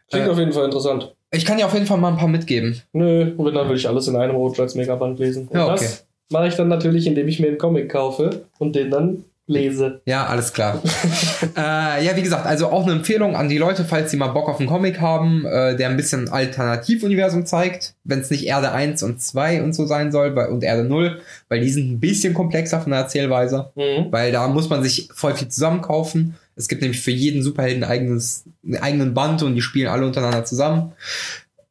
[0.10, 0.30] Klingt Äh.
[0.32, 1.14] auf jeden Fall interessant.
[1.34, 2.82] Ich kann dir auf jeden Fall mal ein paar mitgeben.
[2.94, 5.48] Nö, und dann will ich alles in einem Rutsch als Megaband lesen.
[5.48, 5.80] Und Ja, okay.
[5.82, 10.02] das mache ich dann natürlich, indem ich mir einen Comic kaufe und den dann lese.
[10.06, 10.82] Ja, alles klar.
[11.58, 14.48] äh, ja, wie gesagt, also auch eine Empfehlung an die Leute, falls sie mal Bock
[14.48, 19.04] auf einen Comic haben, äh, der ein bisschen Alternativuniversum zeigt, wenn es nicht Erde 1
[19.04, 21.20] und 2 und so sein soll weil, und Erde 0,
[21.50, 23.72] weil die sind ein bisschen komplexer von der Erzählweise.
[23.76, 24.12] Mhm.
[24.12, 26.36] Weil da muss man sich voll viel zusammenkaufen.
[26.56, 30.46] Es gibt nämlich für jeden Superhelden eigenes, einen eigenen Band und die spielen alle untereinander
[30.46, 30.94] zusammen.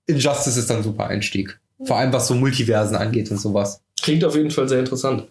[0.06, 1.58] Injustice ist dann ein super Einstieg.
[1.84, 3.80] Vor allem was so Multiversen angeht und sowas.
[4.02, 5.24] Klingt auf jeden Fall sehr interessant.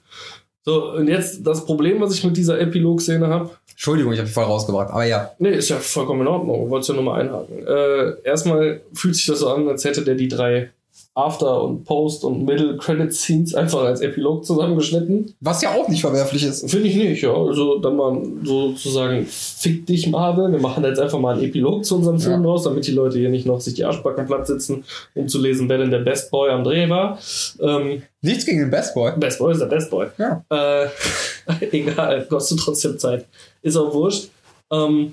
[0.63, 3.49] So, und jetzt das Problem, was ich mit dieser Epilog-Szene habe.
[3.69, 5.31] Entschuldigung, ich habe dich voll rausgebracht, aber ja.
[5.39, 6.69] Nee, ist ja vollkommen in Ordnung.
[6.69, 7.65] Wolltest ja nur mal einhaken.
[7.65, 10.69] Äh, erstmal fühlt sich das so an, als hätte der die drei
[11.13, 15.35] After- und Post- und Middle-Credit-Scenes einfach als Epilog zusammengeschnitten.
[15.41, 16.69] Was ja auch nicht verwerflich ist.
[16.71, 17.33] Finde ich nicht, ja.
[17.33, 21.97] Also dann mal sozusagen, fick dich Marvel, wir machen jetzt einfach mal einen Epilog zu
[21.97, 22.49] unserem Film Ja.
[22.49, 25.67] raus, damit die Leute hier nicht noch sich die Arschbacken platt sitzen, um zu lesen,
[25.67, 27.19] wer denn der Best Boy am Dreh war.
[27.59, 29.11] Ähm, Nichts gegen den Best Boy.
[29.17, 30.07] Best Boy ist der Best Boy.
[30.17, 30.45] Ja.
[30.49, 30.87] Äh,
[31.71, 33.25] egal, kostet trotzdem Zeit.
[33.61, 34.29] Ist auch wurscht.
[34.71, 35.11] Ähm,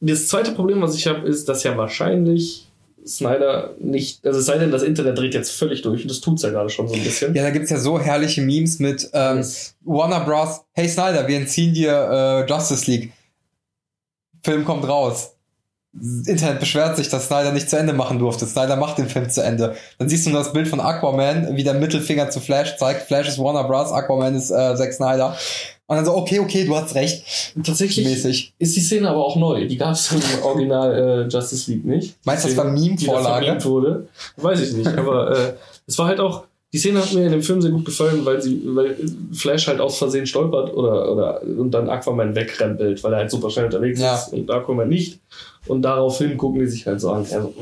[0.00, 2.66] das zweite Problem, was ich habe, ist, dass ja wahrscheinlich
[3.06, 6.42] Snyder nicht, also es sei denn, das Internet dreht jetzt völlig durch und das tut's
[6.42, 7.34] ja gerade schon so ein bisschen.
[7.34, 9.44] Ja, da gibt's ja so herrliche Memes mit ähm,
[9.82, 10.60] Warner Bros.
[10.72, 11.92] Hey Snyder, wir entziehen dir
[12.46, 13.12] äh, Justice League.
[14.42, 15.34] Film kommt raus.
[15.92, 18.46] Das Internet beschwert sich, dass Snyder nicht zu Ende machen durfte.
[18.46, 19.74] Snyder macht den Film zu Ende.
[19.98, 23.02] Dann siehst du nur das Bild von Aquaman, wie der Mittelfinger zu Flash zeigt.
[23.08, 25.36] Flash ist Warner Bros., Aquaman ist äh, Zack Snyder.
[25.90, 27.24] Und dann so, okay, okay, du hast recht.
[27.64, 28.54] Tatsächlich Mäßig.
[28.60, 29.66] ist die Szene aber auch neu.
[29.66, 32.14] Die gab es im Original äh, Justice League nicht.
[32.24, 33.64] Meinst du, das war Meme-Vorlage?
[33.64, 34.06] wurde?
[34.36, 34.86] Weiß ich nicht.
[34.86, 35.52] Aber äh,
[35.88, 38.40] es war halt auch, die Szene hat mir in dem Film sehr gut gefallen, weil
[38.40, 38.96] sie, weil
[39.32, 43.50] Flash halt aus Versehen stolpert oder, oder und dann Aquaman wegrempelt, weil er halt super
[43.50, 44.14] schnell unterwegs Ja.
[44.14, 45.18] ist und Aquaman nicht.
[45.66, 47.22] Und daraufhin gucken die sich halt so an.
[47.22, 47.52] Also,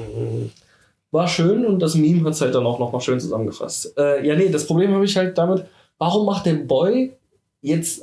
[1.12, 3.94] war schön und das Meme hat es halt dann auch nochmal schön zusammengefasst.
[3.96, 5.64] Äh, ja, nee, das Problem habe ich halt damit,
[5.96, 7.14] warum macht der Boy
[7.62, 8.02] jetzt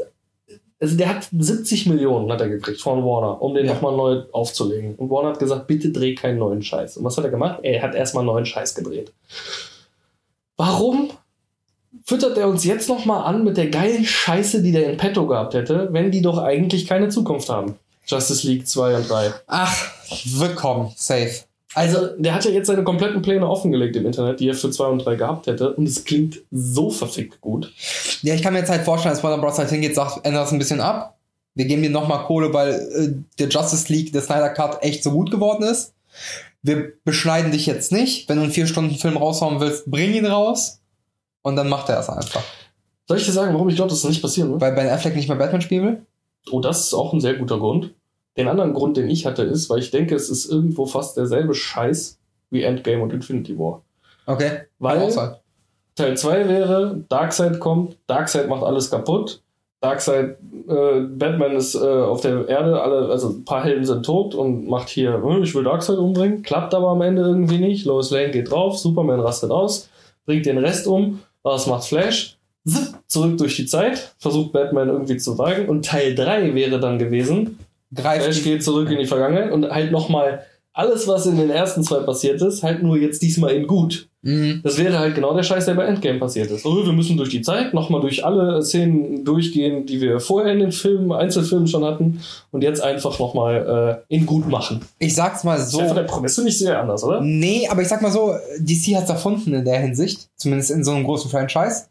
[0.80, 3.74] also der hat 70 Millionen hat er gekriegt von Warner, um den Ja.
[3.74, 4.96] nochmal neu aufzulegen.
[4.96, 6.98] Und Warner hat gesagt, bitte dreh keinen neuen Scheiß.
[6.98, 7.60] Und was hat er gemacht?
[7.64, 9.14] Er hat erstmal neuen Scheiß gedreht.
[10.58, 11.10] Warum
[12.06, 15.54] füttert er uns jetzt nochmal an mit der geilen Scheiße, die der in petto gehabt
[15.54, 17.76] hätte, wenn die doch eigentlich keine Zukunft haben?
[18.06, 19.34] Justice League 2 und 3.
[19.48, 19.92] Ach,
[20.26, 21.45] willkommen, safe.
[21.76, 24.86] Also, der hat ja jetzt seine kompletten Pläne offengelegt im Internet, die er für 2
[24.86, 25.74] und 3 gehabt hätte.
[25.74, 27.72] Und es klingt so verfickt gut.
[28.22, 29.58] Ja, ich kann mir jetzt halt vorstellen, dass Warner Bros.
[29.58, 31.18] halt hingeht, sagt, ändert das ein bisschen ab.
[31.54, 35.12] Wir geben dir nochmal Kohle, weil äh, der Justice League, der Snyder Cut echt so
[35.12, 35.94] gut geworden ist.
[36.64, 38.30] Wir beschneiden dich jetzt nicht.
[38.30, 40.80] Wenn du einen 4-Stunden-Film raushauen willst, bring ihn raus.
[41.42, 42.42] Und dann macht er es einfach.
[43.08, 44.62] Soll ich dir sagen, warum ich glaube, dass das nicht passieren wird?
[44.62, 46.06] Weil Ben Affleck nicht mehr Batman spielen will?
[46.52, 47.94] Oh, das ist auch ein sehr guter Grund.
[48.38, 51.54] Den anderen Grund, den ich hatte, ist, weil ich denke, es ist irgendwo fast derselbe
[51.54, 52.20] Scheiß
[52.50, 53.82] wie Endgame und Infinity War.
[54.26, 54.62] Okay.
[54.80, 55.12] Weil.
[55.96, 59.42] Teil 2 wäre, Darkseid kommt, Darkseid macht alles kaputt.
[59.80, 64.36] Darkseid, äh, Batman ist äh, auf der Erde, alle, also ein paar Helden sind tot
[64.36, 67.86] und macht hier, hm, ich will Darkseid umbringen, klappt aber am Ende irgendwie nicht.
[67.86, 69.90] Lois Lane geht drauf, Superman rastet aus,
[70.26, 72.36] bringt den Rest um, was macht Flash?
[73.08, 75.70] zurück durch die Zeit, versucht Batman irgendwie zu wagen.
[75.70, 77.60] Und Teil 3 wäre dann gewesen,
[77.96, 80.43] Greift Flash geht zurück in die Vergangenheit und halt nochmal
[80.76, 84.10] alles, was in den ersten zwei passiert ist, halt nur jetzt diesmal in gut.
[84.24, 84.60] Mhm.
[84.64, 86.66] Das wäre halt genau der Scheiß, der bei Endgame passiert ist.
[86.66, 90.60] Oh, wir müssen durch die Zeit nochmal durch alle Szenen durchgehen, die wir vorher in
[90.60, 92.20] den Filmen, Einzelfilmen schon hatten
[92.52, 94.82] und jetzt einfach nochmal äh, in gut machen.
[95.00, 95.80] Ich sag's mal So.
[95.80, 97.22] ja von der Prämisse nicht sehr anders, oder?
[97.22, 100.28] Nee, aber ich sag mal so, DC hat's erfunden in der Hinsicht.
[100.36, 101.86] Zumindest in so einem großen Franchise.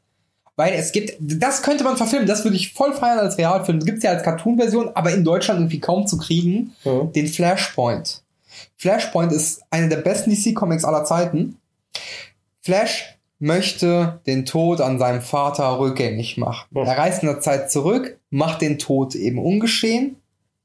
[0.56, 3.80] Weil es gibt, das könnte man verfilmen, das würde ich voll feiern als Realfilm.
[3.80, 6.74] Das gibt's ja als Cartoon-Version, aber in Deutschland irgendwie kaum zu kriegen.
[6.84, 7.02] Ja.
[7.04, 8.22] Den Flashpoint.
[8.76, 11.58] Flashpoint ist eine der besten DC-Comics aller Zeiten.
[12.62, 16.66] Flash möchte den Tod an seinem Vater rückgängig machen.
[16.70, 16.84] Ja.
[16.84, 20.16] Er reist in der Zeit zurück, macht den Tod eben ungeschehen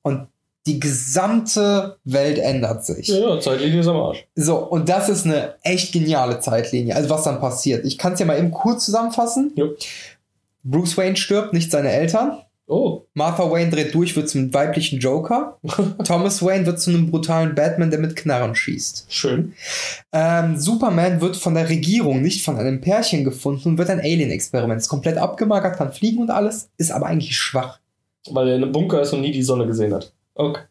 [0.01, 0.27] und
[0.67, 3.07] die gesamte Welt ändert sich.
[3.07, 4.27] Ja, ja, Zeitlinie ist am Arsch.
[4.35, 6.95] So, und das ist eine echt geniale Zeitlinie.
[6.95, 7.85] Also was dann passiert.
[7.85, 9.51] Ich kann es ja mal eben kurz zusammenfassen.
[9.55, 9.65] Ja.
[10.63, 12.39] Bruce Wayne stirbt, nicht seine Eltern.
[12.67, 15.57] Oh, Martha Wayne dreht durch, wird zum weiblichen Joker.
[16.03, 19.05] Thomas Wayne wird zu einem brutalen Batman, der mit Knarren schießt.
[19.09, 19.53] schön.
[20.11, 24.79] Ähm, Superman wird von der Regierung, nicht von einem Pärchen gefunden und wird ein Alien-Experiment.
[24.79, 27.79] Ist komplett abgemagert, kann fliegen und alles, ist aber eigentlich schwach.
[28.29, 30.13] Weil er in einem Bunker ist und nie die Sonne gesehen hat.
[30.39, 30.61] Okay.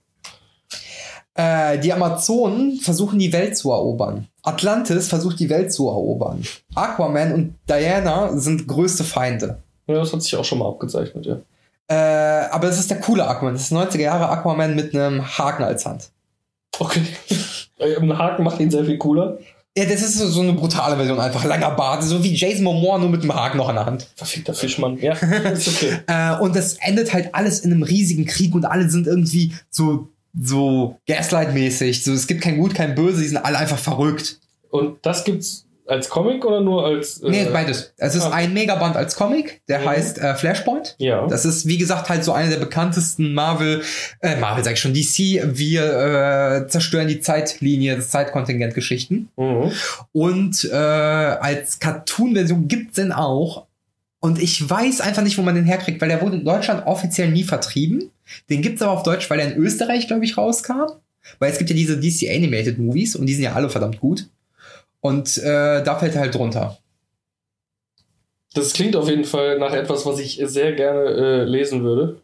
[1.35, 4.29] Äh, die Amazonen versuchen die Welt zu erobern.
[4.43, 6.43] Atlantis versucht die Welt zu erobern.
[6.75, 9.59] Aquaman und Diana sind größte Feinde.
[9.87, 11.37] Ja, das hat sich auch schon mal abgezeichnet, ja.
[11.87, 13.55] Äh, aber es ist der coole Aquaman.
[13.55, 16.11] Das ist 90er Jahre Aquaman mit einem Haken als Hand.
[16.79, 17.03] Okay.
[17.79, 19.39] Ein Haken macht ihn sehr viel cooler.
[19.79, 21.45] Ja, das ist so eine brutale Version einfach.
[21.45, 24.09] Langer Bart, so wie Jason Momoa, nur mit einem Haken noch in der Hand.
[24.17, 24.99] Verfickter Fischmann.
[24.99, 25.99] Ja, ist okay.
[26.09, 30.09] Äh, und das endet halt alles in einem riesigen Krieg und alle sind irgendwie so,
[30.37, 32.03] so Gaslight-mäßig.
[32.03, 34.41] So, es gibt kein Gut, kein Böse, die sind alle einfach verrückt.
[34.71, 37.23] Und das gibt's als Comic oder nur als.
[37.23, 37.93] äh, Nee, beides.
[37.97, 38.31] Es ist ah.
[38.31, 39.85] ein Megaband als Comic, der Mhm.
[39.87, 40.95] heißt äh, Flashpoint.
[40.99, 41.27] Ja.
[41.27, 43.83] Das ist, wie gesagt, halt so eine der bekanntesten Marvel,
[44.21, 49.29] äh, Marvel sag ich schon, DC, wir äh, zerstören die Zeitlinie, das Zeitkontingent-Geschichten.
[49.37, 49.73] Mhm.
[50.13, 53.67] Und äh, als Cartoon-Version gibt's den auch.
[54.21, 57.31] Und ich weiß einfach nicht, wo man den herkriegt, weil der wurde in Deutschland offiziell
[57.31, 58.11] nie vertrieben.
[58.51, 60.87] Den gibt's aber auf Deutsch, weil er in Österreich, glaube ich, rauskam.
[61.39, 64.27] Weil es gibt ja diese DC Animated Movies und die sind ja alle verdammt gut.
[65.01, 66.79] Und äh, da fällt er halt drunter.
[68.55, 72.21] Das klingt auf jeden Fall nach etwas, was ich sehr gerne äh, lesen würde.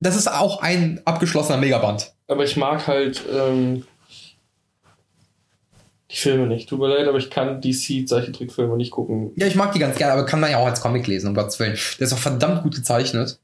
[0.00, 2.12] Das ist auch ein abgeschlossener Megaband.
[2.26, 3.84] Aber ich mag halt ähm,
[6.10, 6.68] die Filme nicht.
[6.68, 9.30] Tut mir leid, aber ich kann DC-Zeichentrickfilme nicht gucken.
[9.36, 11.34] Ja, ich mag die ganz gerne, aber kann man ja auch als Comic lesen, um
[11.34, 11.78] Gottes Willen.
[11.98, 13.38] Der ist auch verdammt gut gezeichnet.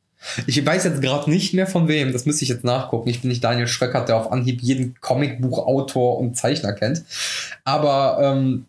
[0.47, 3.09] Ich weiß jetzt gerade nicht mehr von wem, das müsste ich jetzt nachgucken.
[3.09, 7.05] Ich bin nicht Daniel Schröckert, der auf Anhieb jeden Comicbuchautor und Zeichner kennt.
[7.65, 8.67] Aber ähm,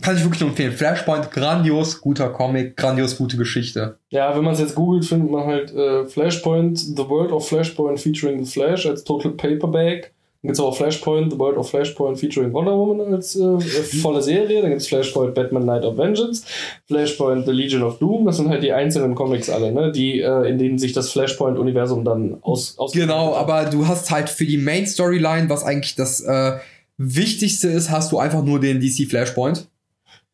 [0.00, 0.72] kann ich wirklich nur empfehlen.
[0.72, 3.98] Flashpoint, grandios guter Comic, grandios gute Geschichte.
[4.08, 8.00] Ja, wenn man es jetzt googelt, findet man halt äh, Flashpoint, The World of Flashpoint
[8.00, 10.12] featuring The Flash als Total Paperback.
[10.42, 13.60] Dann gibt es auch Flashpoint, The World of Flashpoint featuring Wonder Woman als äh, äh,
[13.60, 14.60] volle Serie.
[14.60, 16.44] Dann gibt es Flashpoint, Batman Night of Vengeance,
[16.88, 18.26] Flashpoint, The Legion of Doom.
[18.26, 19.92] Das sind halt die einzelnen Comics alle, ne?
[19.92, 24.28] die, äh, in denen sich das Flashpoint-Universum dann aus, aus Genau, aber du hast halt
[24.28, 26.58] für die Main Storyline, was eigentlich das äh,
[26.96, 29.68] Wichtigste ist, hast du einfach nur den DC Flashpoint.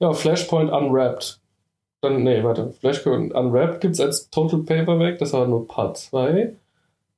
[0.01, 1.39] Ja, Flashpoint Unwrapped.
[2.01, 2.73] Dann, nee, warte.
[2.81, 6.55] Flashpoint Unwrapped gibt es als Total Paperback, das war nur Part 2.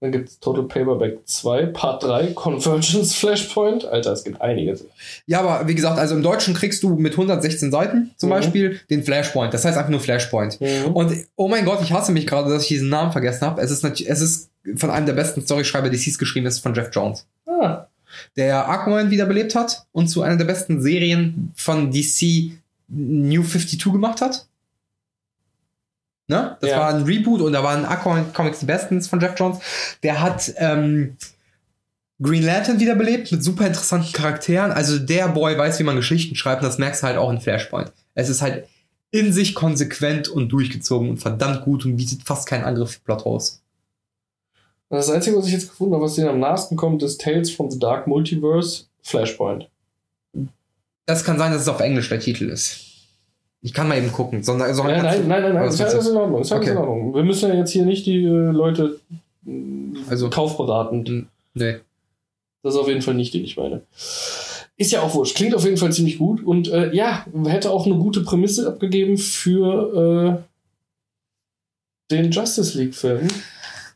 [0.01, 3.85] Dann gibt es Total Paperback 2, Part 3, Convergence Flashpoint.
[3.85, 4.87] Alter, es gibt einiges.
[5.27, 8.33] Ja, aber wie gesagt, also im Deutschen kriegst du mit 116 Seiten zum Mhm.
[8.33, 9.53] Beispiel den Flashpoint.
[9.53, 10.59] Das heißt einfach nur Flashpoint.
[10.61, 10.93] Mhm.
[10.95, 13.61] Und oh mein Gott, ich hasse mich gerade, dass ich diesen Namen vergessen habe.
[13.61, 17.27] Es ist es ist von einem der besten Storyschreiber DCs geschrieben, ist von Jeff Jones,
[17.47, 17.87] Ah,
[18.37, 22.53] der Aquaman wiederbelebt hat und zu einer der besten Serien von DC
[22.89, 24.47] New 52 gemacht hat.
[26.31, 26.57] Ne?
[26.61, 26.79] Das Ja.
[26.79, 29.59] war ein Reboot und da waren Aquaman Comics die besten von Jeff Jones.
[30.05, 31.17] Der hat ähm,
[32.23, 34.71] Green Lantern wiederbelebt mit super interessanten Charakteren.
[34.71, 37.41] Also der Boy weiß, wie man Geschichten schreibt und das merkst du halt auch in
[37.41, 37.91] Flashpoint.
[38.15, 38.69] Es ist halt
[39.11, 43.27] in sich konsequent und durchgezogen und verdammt gut und bietet fast keinen Angriff für Plot
[43.27, 43.61] aus.
[44.89, 47.73] das Einzige, was ich jetzt gefunden habe, was denen am nahesten kommt, ist Tales from
[47.73, 49.69] the Dark Multiverse Flashpoint.
[51.07, 52.87] Das kann sein, dass es auf Englisch der Titel ist.
[53.63, 54.43] Ich kann mal eben gucken.
[54.43, 56.41] Sondern, sondern Nein, kannst nein, nein, nein, nein, ist ja alles in Ordnung.
[56.41, 56.77] Ist ja alles Okay.
[56.79, 57.15] in Ordnung.
[57.15, 58.99] Wir müssen ja jetzt hier nicht die äh, Leute
[59.47, 59.51] äh,
[60.09, 61.77] Also- kaufberatend Nee.
[62.63, 63.83] Das ist auf jeden Fall nicht, den ich meine.
[64.77, 65.35] Ist ja auch wurscht.
[65.37, 66.43] Klingt auf jeden Fall ziemlich gut.
[66.45, 70.39] Und äh, ja, hätte auch eine gute Prämisse abgegeben für
[72.11, 73.29] äh, den Justice League-Film.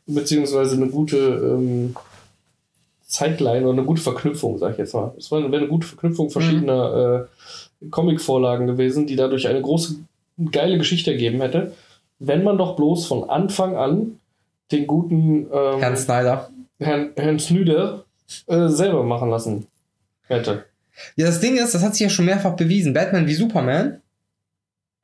[0.07, 1.95] Beziehungsweise eine gute ähm,
[3.07, 5.13] Zeitline oder eine gute Verknüpfung, sag ich jetzt mal.
[5.17, 9.95] Es wäre eine gute Verknüpfung verschiedener äh, Comic-Vorlagen gewesen, die dadurch eine große,
[10.51, 11.73] geile Geschichte ergeben hätte.
[12.19, 14.19] wenn man doch bloß von Anfang an
[14.71, 16.49] den guten ähm, Herrn Snyder.
[16.79, 18.05] Herrn, Herrn Snüder
[18.47, 19.67] äh, selber machen lassen
[20.27, 20.65] hätte.
[21.15, 22.93] Ja, das Ding ist, das hat sich ja schon mehrfach bewiesen.
[22.93, 24.01] Batman wie Superman.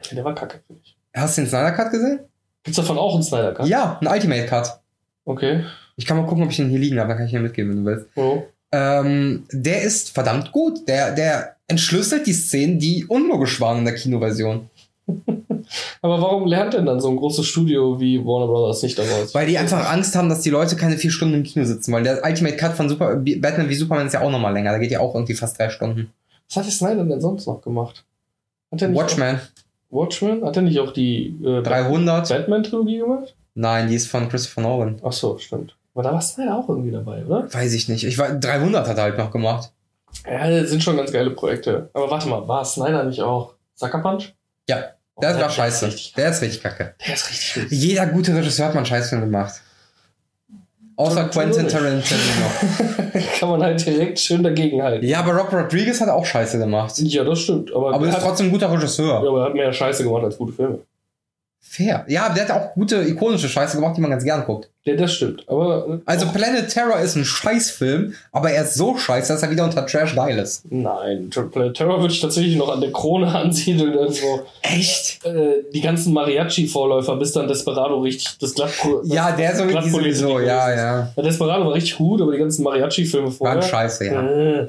[0.04, 0.96] Ja, der war kacke, finde ich.
[1.14, 2.20] Hast du den Snyder Cut gesehen?
[2.64, 3.68] Gibt's davon auch einen Snyder Cut?
[3.68, 4.80] Ja, ein Ultimate Cut.
[5.26, 5.66] Okay.
[5.98, 7.72] Ich kann mal gucken, ob ich den hier liegen habe, dann kann ich dir mitgeben,
[7.72, 8.08] wenn du willst.
[8.16, 8.44] Oh.
[8.72, 10.88] Ähm, der ist verdammt gut.
[10.88, 14.70] Der, der entschlüsselt die Szenen, die unlogisch waren in der Kinoversion.
[16.02, 19.34] Aber warum lernt denn dann so ein großes Studio wie Warner Brothers nicht daraus?
[19.34, 21.94] Weil die einfach Angst haben, dass die Leute keine vier Stunden im Kino sitzen.
[21.94, 24.72] Weil der Ultimate Cut von Super, Batman wie Superman ist ja auch nochmal länger.
[24.72, 26.12] Da geht ja auch irgendwie fast drei Stunden.
[26.48, 28.04] Was hat der Snyder denn sonst noch gemacht?
[28.72, 30.44] Watchmen, Auch, Watchmen?
[30.44, 32.30] Hat er nicht auch die äh, 300.
[32.30, 33.36] Batman-Trilogie gemacht?
[33.54, 35.00] Nein, die ist von Christopher Nolan.
[35.04, 35.76] Ach so, stimmt.
[35.94, 37.54] Aber da war Snyder auch irgendwie dabei, oder?
[37.54, 38.04] Weiß ich nicht.
[38.06, 39.72] Ich war, 300 hat er halt noch gemacht.
[40.26, 41.90] Ja, das sind schon ganz geile Projekte.
[41.94, 44.34] Aber warte mal, war Snyder nicht auch Sucker Punch?
[44.70, 44.84] Ja,
[45.16, 45.88] Oh, Der war ist scheiße.
[45.88, 46.96] richtig- Der ist richtig kacke.
[47.06, 47.72] Der ist richtig gut.
[47.72, 49.62] Jeder gute Regisseur hat mal einen Scheißfilm gemacht.
[50.96, 52.20] Außer Quentin Tarantino.
[53.40, 55.06] Kann man halt direkt schön dagegen halten.
[55.06, 56.98] Ja, aber Rob Rodriguez hat auch Scheiße gemacht.
[57.00, 57.74] Ja, das stimmt.
[57.74, 59.18] Aber, Aber er ist hat, trotzdem ein guter ja, Regisseur.
[59.18, 60.80] aber er hat mehr Scheiße gemacht als gute Filme.
[61.64, 62.04] Fair.
[62.10, 64.70] Ja, der hat auch gute, ikonische Scheiße gemacht, die man ganz gern guckt.
[64.84, 65.48] Ja, das stimmt.
[65.48, 69.44] Aber äh, Also auch- Planet Terror ist ein Scheißfilm, aber er ist so scheiße, dass
[69.44, 70.64] er wieder unter Trash geil ist.
[70.70, 73.98] Nein, Planet Terror würde ich tatsächlich noch an der Krone ansiedeln.
[73.98, 75.24] Also, Echt?
[75.26, 78.72] äh, die ganzen Mariachi-Vorläufer, bis dann Desperado richtig das glatt.
[79.04, 80.78] Ja, der so glatt sowieso, politisch ja, ist.
[80.78, 81.14] ja.
[81.16, 83.58] Ja, Desperado war richtig gut, aber die ganzen Mariachi-Filme vorher.
[83.60, 84.22] Waren scheiße, ja.
[84.28, 84.68] Äh,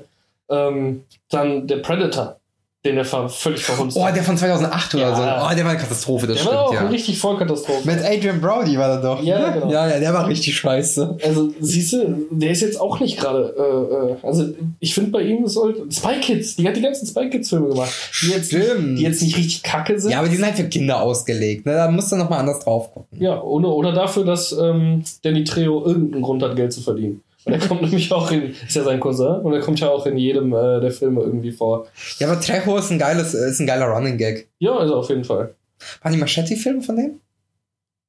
[0.50, 2.36] ähm, dann der Predator,
[2.84, 5.14] den er völlig verhunzt Oh, der von 2008 oder Ja.
[5.16, 5.22] so.
[5.22, 6.88] Oh, der war eine Katastrophe, das Der war auch stimmt, ja.
[6.88, 7.86] richtig Vollkatastrophe.
[7.86, 9.22] Mit Adrian Brody war er doch.
[9.22, 9.70] Ja, genau.
[9.70, 11.16] Ja, ja, der war richtig scheiße.
[11.24, 13.54] Also, siehst du, der ist jetzt auch nicht gerade.
[13.56, 14.48] Äh, äh, also,
[14.80, 15.82] ich finde bei ihm sollte.
[15.92, 17.92] Spy Kids, die hat die ganzen Spy Kids-Filme gemacht.
[18.20, 18.98] Die jetzt, Stimmt.
[18.98, 20.10] die jetzt nicht richtig kacke sind.
[20.10, 21.64] Ja, aber die sind halt für Kinder ausgelegt.
[21.66, 21.74] Ne?
[21.74, 23.16] Da musst du nochmal anders drauf gucken.
[23.22, 27.22] Ja, oder, oder dafür, dass ähm, Danny Trejo irgendeinen Grund hat, Geld zu verdienen.
[27.44, 30.06] Und er kommt nämlich auch in, ist ja sein Cousin, und er kommt ja auch
[30.06, 31.86] in jedem äh, der Filme irgendwie vor.
[32.18, 34.48] Ja, aber Trejo ist ein geiles, ist ein geiler Running Gag.
[34.58, 35.54] Ja, also auf jeden Fall.
[36.02, 37.20] Waren die Machete-Filme von dem?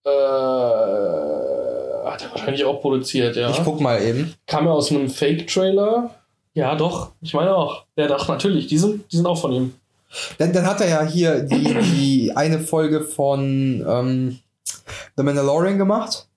[0.06, 0.10] Äh,
[2.10, 3.50] hat er wahrscheinlich auch produziert, ja.
[3.50, 4.34] Ich guck mal eben.
[4.46, 6.12] Kam ja aus einem Fake-Trailer.
[6.54, 7.86] Ja, doch, ich meine auch.
[7.96, 9.74] Ja, doch, natürlich, die sind, die sind auch von ihm.
[10.38, 14.40] Dann, dann hat er ja hier die, die eine Folge von ähm,
[15.18, 16.28] The Mandalorian gemacht.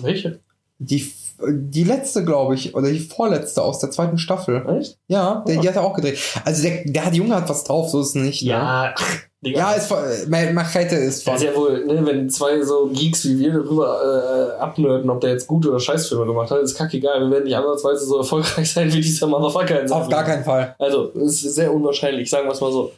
[0.00, 0.40] Welche?
[0.78, 1.12] Die,
[1.48, 4.64] die letzte, glaube ich, oder die vorletzte aus der zweiten Staffel.
[4.78, 4.98] Echt?
[5.08, 5.60] Ja, der, Ah.
[5.60, 6.18] die hat er auch gedreht.
[6.44, 8.42] Also der, der Junge hat was drauf, so ist es nicht.
[8.42, 8.50] Ne?
[8.50, 9.58] Ja, ach, Digga.
[9.58, 9.98] Ja, ist von,
[10.32, 11.26] äh, Machete ist.
[11.26, 15.22] Das ist ja wohl, ne, wenn zwei so Geeks wie wir darüber äh, abnörden, ob
[15.22, 17.20] der jetzt gute oder Scheißfilme gemacht hat, ist kackegal.
[17.22, 20.74] Wir werden nicht ansatzweise so erfolgreich sein wie dieser Motherfucker Auf gar keinen Fall.
[20.78, 22.92] Also, es ist sehr unwahrscheinlich, sagen wir es mal so.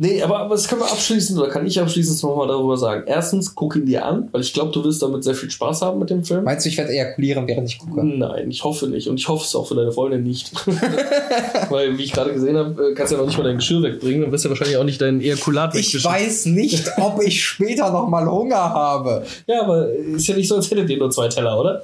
[0.00, 3.02] Nee, aber, aber das können wir abschließend, oder kann ich abschließend nochmal darüber sagen.
[3.06, 5.98] Erstens, guck ihn dir an, weil ich glaube, du wirst damit sehr viel Spaß haben
[5.98, 6.44] mit dem Film.
[6.44, 8.06] Meinst du, ich werde ejakulieren, während ich gucke?
[8.06, 9.08] Nein, ich hoffe nicht.
[9.08, 10.52] Und ich hoffe es auch für deine Freundin nicht.
[11.68, 14.22] Weil, wie ich gerade gesehen habe, kannst du ja noch nicht mal dein Geschirr wegbringen.
[14.22, 17.90] Dann wirst du ja wahrscheinlich auch nicht dein Ejakulat Ich weiß nicht, ob ich später
[17.90, 19.24] noch mal Hunger habe.
[19.48, 21.82] Ja, aber ist ja nicht so, als hättet ihr nur zwei Teller, oder?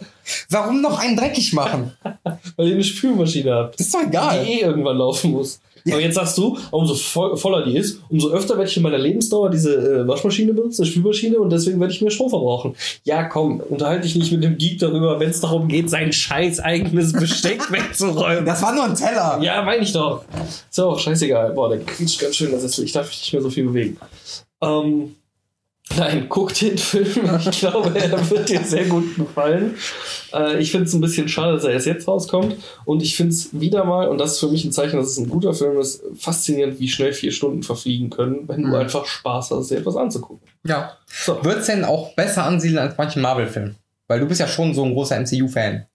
[0.51, 1.91] Warum noch einen dreckig machen?
[2.55, 3.81] Weil ihr eine Spülmaschine habt.
[3.81, 4.45] Das ist doch egal.
[4.45, 5.59] Die eh irgendwann laufen muss.
[5.87, 5.95] Ja.
[5.95, 8.99] Aber jetzt sagst du, umso vo voller die ist, umso öfter werde ich in meiner
[8.99, 12.75] Lebensdauer diese äh, Waschmaschine benutzen, Spülmaschine, und deswegen werde ich mehr Strom verbrauchen.
[13.05, 16.61] Ja, komm, unterhalte dich nicht mit dem Geek darüber, wenn es darum geht, sein scheiß
[16.61, 18.47] eigenes Besteck wegzuräumen.
[18.47, 19.39] Das war nur ein Teller.
[19.43, 20.25] Ja, meine ich doch.
[20.71, 21.53] Ist auch scheißegal.
[21.53, 23.99] Boah, der quietscht ganz schön, das ist, ich darf mich nicht mehr so viel bewegen.
[24.63, 25.17] Ähm,
[25.97, 27.31] nein, guck den Film.
[27.51, 29.77] Ich glaube, er wird dir sehr gut gefallen.
[30.33, 32.57] Äh, ich finde es ein bisschen schade, dass er erst jetzt rauskommt.
[32.85, 35.19] Und ich finde es wieder mal, und das ist für mich ein Zeichen, dass es
[35.19, 38.71] ein guter Film ist, faszinierend, wie schnell vier Stunden verfliegen können, wenn Mhm.
[38.71, 40.49] du einfach Spaß hast, dir etwas anzugucken.
[40.67, 40.97] Ja.
[41.07, 41.39] So.
[41.45, 43.77] Wird's denn auch besser ansiedeln als manchen Marvel-Filmen?
[44.09, 45.87] Weil du bist ja schon so ein großer MCU-Fan.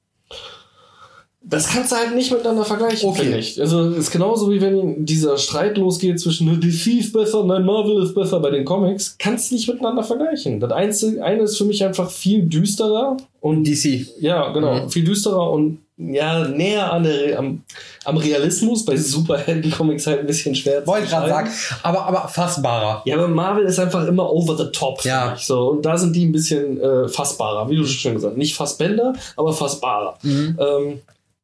[1.41, 3.21] Das kannst du halt nicht miteinander vergleichen, Okay.
[3.21, 3.59] finde ich.
[3.61, 8.03] Also es ist genauso wie wenn dieser Streit losgeht zwischen DC ist besser, nein, Marvel
[8.03, 9.15] ist besser bei den Comics.
[9.17, 10.59] Kannst du nicht miteinander vergleichen.
[10.59, 14.05] Das Einzige, eine ist für mich einfach viel düsterer und DC.
[14.19, 14.89] ja, genau, Mhm.
[14.89, 17.61] viel düsterer und ja, näher an der, am,
[18.05, 18.85] am Realismus.
[18.85, 21.49] Bei Superhelden-Comics halt ein bisschen schwer Wollte ich gerade sagen.
[21.83, 23.01] Aber, aber fassbarer.
[23.05, 25.03] Ja, aber Marvel ist einfach immer over the top.
[25.03, 25.33] Ja.
[25.37, 25.69] Ich, so.
[25.71, 28.37] Und da sind die ein bisschen äh, fassbarer, wie du schon gesagt hast.
[28.37, 30.17] Nicht fassbender, aber fassbarer.
[30.23, 30.57] Mhm.
[30.59, 30.99] Ähm,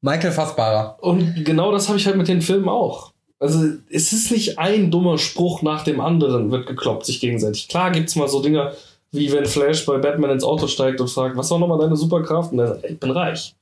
[0.05, 0.97] Michael Fassbarer.
[1.01, 3.11] und genau das habe ich halt mit den Filmen auch.
[3.39, 7.67] Also es ist nicht ein dummer Spruch nach dem anderen, wird gekloppt sich gegenseitig.
[7.67, 8.73] Klar gibt's mal so Dinge,
[9.11, 12.51] wie wenn Flash bei Batman ins Auto steigt und fragt, was war nochmal deine Superkraft?
[12.51, 13.55] Und er sagt, ich bin reich.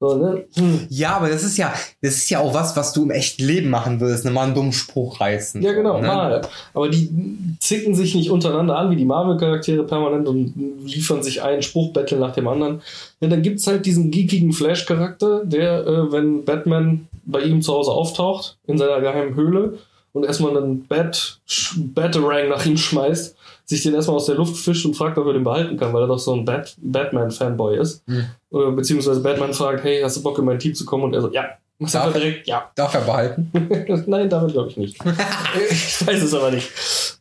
[0.00, 0.44] So, ne?
[0.54, 0.86] hm.
[0.90, 3.68] Ja, aber das ist ja, das ist ja auch was, was du im echten Leben
[3.68, 4.30] machen würdest, ne?
[4.30, 5.60] mal einen dummen Spruch reißen.
[5.60, 6.06] Ja, genau, ne?
[6.06, 6.40] mal.
[6.72, 7.10] Aber die
[7.58, 12.32] zicken sich nicht untereinander an wie die Marvel-Charaktere permanent und liefern sich einen Spruchbattle nach
[12.32, 12.80] dem anderen.
[13.20, 17.90] Ja, dann gibt's halt diesen geekigen Flash-Charakter, der, äh, wenn Batman bei ihm zu Hause
[17.90, 19.78] auftaucht, in seiner geheimen Höhle
[20.12, 21.40] und erstmal einen Bat
[21.76, 23.36] Batarang nach ihm schmeißt,
[23.68, 26.02] sich den erstmal aus der Luft fischt und fragt, ob er den behalten kann, weil
[26.02, 28.06] er doch so ein Bat Batman-Fanboy ist.
[28.08, 28.24] Mhm.
[28.50, 31.04] Oder beziehungsweise Batman fragt, hey, hast du Bock in mein Team zu kommen?
[31.04, 31.44] Und er so, ja.
[31.78, 32.70] Darf er direkt, ja.
[32.74, 33.52] Darf er behalten?
[34.06, 34.96] Nein, damit glaube ich nicht.
[35.70, 36.68] ich weiß es aber nicht.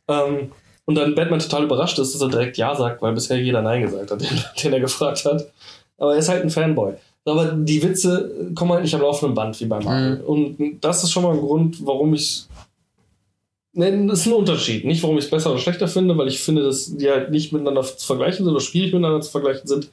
[0.08, 0.52] Ähm,
[0.86, 3.82] und dann Batman total überrascht ist, dass er direkt Ja sagt, weil bisher jeder Nein
[3.82, 5.52] gesagt hat, den, den er gefragt hat.
[5.98, 6.94] Aber er ist halt ein Fanboy.
[7.26, 10.22] Aber die Witze kommen halt nicht am laufenden Band wie bei Marvel.
[10.22, 12.48] Und das ist schon mal ein Grund, warum ich
[13.80, 14.86] Nein, das ist ein Unterschied.
[14.86, 17.54] Nicht, warum ich es besser oder schlechter finde, weil ich finde, dass die halt nicht
[17.54, 19.92] miteinander zu vergleichen sind oder schwierig miteinander zu vergleichen sind.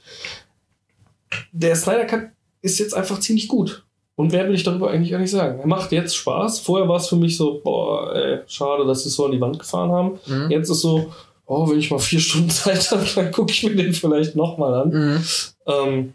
[1.53, 2.30] Der Snyder Cut
[2.62, 3.85] ist jetzt einfach ziemlich gut.
[4.16, 5.61] Und mehr will ich darüber eigentlich gar nicht sagen.
[5.61, 6.61] Er macht jetzt Spaß.
[6.61, 9.41] Vorher war es für mich so, boah, ey, schade, dass sie es so an die
[9.41, 10.18] Wand gefahren haben.
[10.26, 10.51] Mhm.
[10.51, 11.12] Jetzt ist so,
[11.45, 14.74] oh, wenn ich mal vier Stunden Zeit habe, dann gucke ich mir den vielleicht nochmal
[14.74, 14.89] an.
[14.89, 15.24] Mhm.
[15.66, 16.12] Ähm,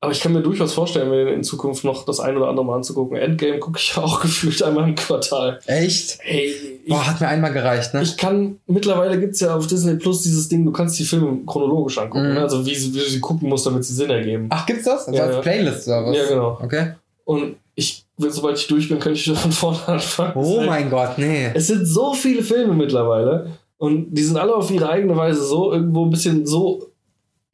[0.00, 2.76] aber ich kann mir durchaus vorstellen, mir in Zukunft noch das ein oder andere mal
[2.76, 3.16] anzugucken.
[3.16, 5.58] Endgame gucke ich ja auch gefühlt einmal im Quartal.
[5.66, 6.18] Echt?
[6.24, 6.46] Ey,
[6.84, 8.02] ich, Boah, hat mir einmal gereicht, ne?
[8.02, 11.98] ich kann, mittlerweile gibt's ja auf Disney Plus dieses Ding, du kannst die Filme chronologisch
[11.98, 12.34] angucken, Mhm.
[12.34, 12.40] ne?
[12.42, 14.46] also wie, wie du sie gucken musst, damit sie Sinn ergeben.
[14.50, 15.06] Ach, gibt's das?
[15.08, 15.40] Also Ja, als ja.
[15.42, 16.16] Playlist oder was?
[16.16, 16.58] Ja, genau.
[16.62, 16.92] Okay.
[17.24, 20.32] Und ich, sobald ich durch bin, kann ich von vorne anfangen.
[20.36, 21.50] Oh ist halt- mein Gott, nee.
[21.54, 25.72] Es sind so viele Filme mittlerweile und die sind alle auf ihre eigene Weise so
[25.72, 26.90] irgendwo ein bisschen so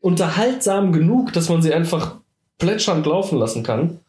[0.01, 2.16] unterhaltsam genug, dass man sie einfach
[2.59, 4.00] plätschernd laufen lassen kann.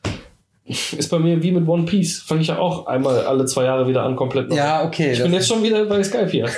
[0.66, 2.22] Ist bei mir wie mit One Piece.
[2.22, 4.56] Fange ich ja auch einmal alle zwei Jahre wieder an, komplett neu.
[4.56, 5.12] Ja, okay.
[5.14, 6.50] Ich bin jetzt schon wieder bei Skype hier.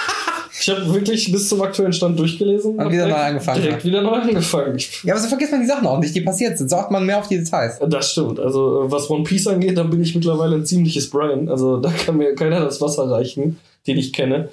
[0.60, 2.76] ich habe wirklich bis zum aktuellen Stand durchgelesen.
[2.76, 4.78] Und wieder neu angefangen, Direkt wieder neu angefangen.
[5.02, 6.70] Ja, aber so vergisst man die Sachen auch nicht, die passiert sind.
[6.70, 7.80] So achtet man mehr auf die Details.
[7.84, 8.38] das stimmt.
[8.38, 11.48] Also, äh, was One Piece angeht, da bin ich mittlerweile ein ziemliches Brian.
[11.48, 14.50] Also, da kann mir keiner das Wasser reichen, den ich kenne.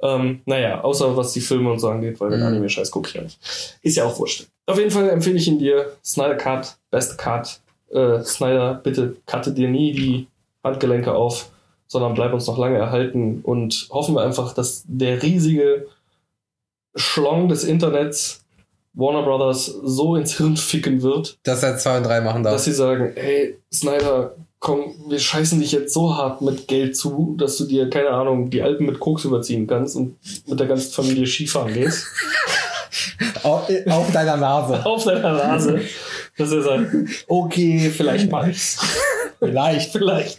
[0.00, 2.46] Ähm, naja, außer was die Filme und so angeht, weil den Mhm.
[2.46, 3.38] Anime-Scheiß gucke ich ja nicht.
[3.82, 4.46] Ist ja auch wurscht.
[4.66, 5.92] Auf jeden Fall empfehle ich ihn dir.
[6.04, 7.60] Snyder Cut, beste Cut.
[7.90, 10.26] Äh, Snyder, bitte cutte dir nie die
[10.64, 11.50] Handgelenke auf,
[11.86, 15.86] sondern bleib uns noch lange erhalten und hoffen wir einfach, dass der riesige
[16.94, 18.40] Schlong des Internets
[18.94, 22.52] Warner Brothers so ins Hirn ficken wird, Dass er zwei und drei machen darf.
[22.54, 27.34] dass sie sagen, hey, Snyder, komm, wir scheißen dich jetzt so hart mit Geld zu,
[27.36, 30.92] dass du dir, keine Ahnung, die Alpen mit Koks überziehen kannst und mit der ganzen
[30.92, 32.06] Familie Skifahren gehst.
[33.42, 34.84] Auf, auf deiner Nase.
[34.86, 35.80] Auf deiner Nase.
[36.36, 36.86] Dass er sagt,
[37.26, 38.78] okay, vielleicht mach ich's.
[39.38, 39.92] Vielleicht.
[39.92, 40.38] Vielleicht.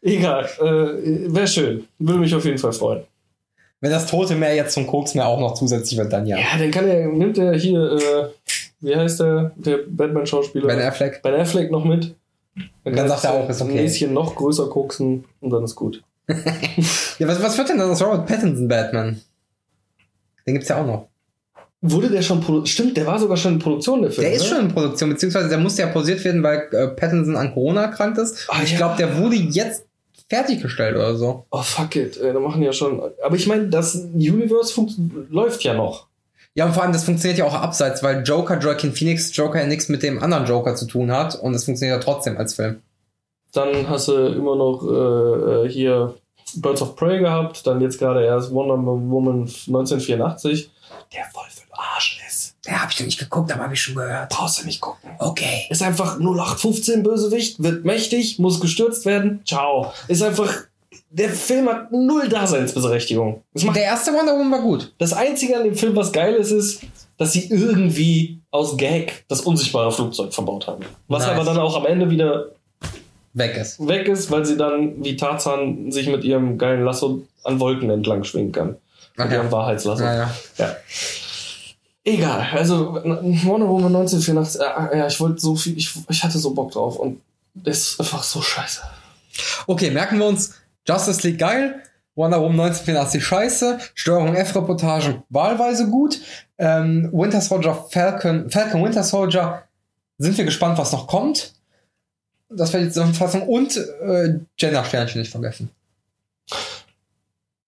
[0.00, 0.48] Egal.
[0.58, 1.86] Äh, Wäre schön.
[1.98, 3.02] Würde mich auf jeden Fall freuen.
[3.80, 6.38] Wenn das Tote Meer jetzt zum Koksmeer auch noch zusätzlich wird, dann ja.
[6.38, 10.66] Ja, dann kann er, nimmt er hier, äh, wie heißt der, der Batman-Schauspieler?
[10.66, 11.20] Ben Affleck.
[11.22, 12.14] Ben Affleck noch mit.
[12.84, 13.70] Dann kann sagt er auch, ist okay.
[13.78, 16.02] Ein Näschen noch größer koksen und dann ist gut.
[17.18, 19.20] Ja, was, was wird denn das Robert Pattinson Batman?
[20.46, 21.08] Den gibt's ja auch noch.
[21.80, 24.26] Wurde der schon produ- Stimmt, der war sogar schon in Produktion, der Film.
[24.26, 24.48] Der ist ne?
[24.48, 28.18] schon in Produktion, beziehungsweise der musste ja pausiert werden, weil äh, Pattinson an Corona erkrankt
[28.18, 28.46] ist.
[28.48, 28.76] Ah, ich ja.
[28.78, 29.86] glaube, der wurde jetzt
[30.28, 31.44] fertiggestellt oder so.
[31.50, 32.16] Oh, fuck it.
[32.18, 33.00] Äh, da machen die ja schon.
[33.24, 34.74] Aber ich meine, das Universe
[35.30, 36.06] läuft ja noch.
[36.56, 39.66] Ja, und vor allem, das funktioniert ja auch abseits, weil Joker, Joaquin Phoenix, Joker ja
[39.66, 42.80] nichts mit dem anderen Joker zu tun hat und es funktioniert ja trotzdem als Film.
[43.52, 46.14] Dann hast du immer noch äh, äh, hier
[46.54, 47.66] Birds of Prey gehabt.
[47.66, 50.70] Dann jetzt gerade erst Wonder Woman 1984.
[51.12, 52.56] Der für den Arsch ist.
[52.64, 54.30] Ja, hab ich noch nicht geguckt, aber hab ich schon gehört.
[54.30, 55.10] Brauchst du nicht gucken.
[55.18, 55.66] Okay.
[55.68, 59.42] Ist einfach 0815 Bösewicht, wird mächtig, muss gestürzt werden.
[59.44, 59.92] Ciao.
[60.08, 60.52] Ist einfach.
[61.10, 63.42] Der Film hat null Daseinsberechtigung.
[63.54, 64.92] Der erste Wonder Woman war gut.
[64.98, 66.82] Das Einzige an dem Film, was geil ist, ist,
[67.16, 70.84] dass sie irgendwie aus Gag das unsichtbare Flugzeug verbaut haben.
[71.08, 71.34] Was Nice.
[71.34, 72.50] aber dann auch am Ende wieder
[73.32, 73.86] Weg ist.
[73.86, 78.24] weg ist, weil sie dann wie Tarzan sich mit ihrem geilen Lasso an Wolken entlang
[78.24, 78.76] schwingen kann.
[79.16, 79.52] Mit ihrem ja.
[79.52, 80.02] Wahrheitslasso.
[80.02, 80.30] Naja.
[80.58, 80.76] Ja.
[82.04, 86.54] Egal, also Wonder Woman 1984, äh, ja, ich wollte so viel, ich, ich hatte so
[86.54, 87.20] Bock drauf und
[87.52, 88.82] das ist einfach so scheiße.
[89.66, 90.54] Okay, merken wir uns.
[90.86, 91.82] Justice League geil.
[92.14, 93.78] Wonder Woman 1984 scheiße.
[93.94, 96.20] Steuerung F-Reportagen wahlweise gut.
[96.58, 99.62] Ähm, Winter Soldier Falcon, Falcon Winter Soldier
[100.18, 101.52] sind wir gespannt, was noch kommt.
[102.48, 103.42] Das wäre die Zusammenfassung.
[103.42, 105.70] Und äh, Gender-Sternchen nicht vergessen.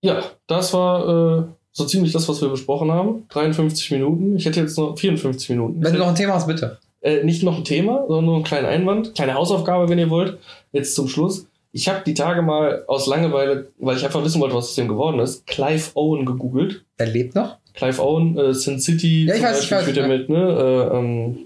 [0.00, 3.26] Ja, das war äh, so ziemlich das, was wir besprochen haben.
[3.28, 4.36] 53 Minuten.
[4.36, 5.82] Ich hätte jetzt noch 54 Minuten.
[5.82, 6.78] Wenn du noch ein Thema hast, bitte.
[7.00, 10.38] äh, nicht noch ein Thema, sondern nur einen kleinen Einwand, kleine Hausaufgabe, wenn ihr wollt.
[10.72, 11.46] Jetzt zum Schluss.
[11.78, 14.88] Ich habe die Tage mal aus Langeweile, weil ich einfach wissen wollte, was aus dem
[14.88, 16.84] geworden ist, Clive Owen gegoogelt.
[16.96, 17.58] Er lebt noch?
[17.72, 20.18] Clive Owen, äh, Sin City, Ja, ich weiß, ich Beispiel weiß, spielt er ja.
[20.18, 20.90] mit, ne?
[20.92, 21.38] Äh, ähm,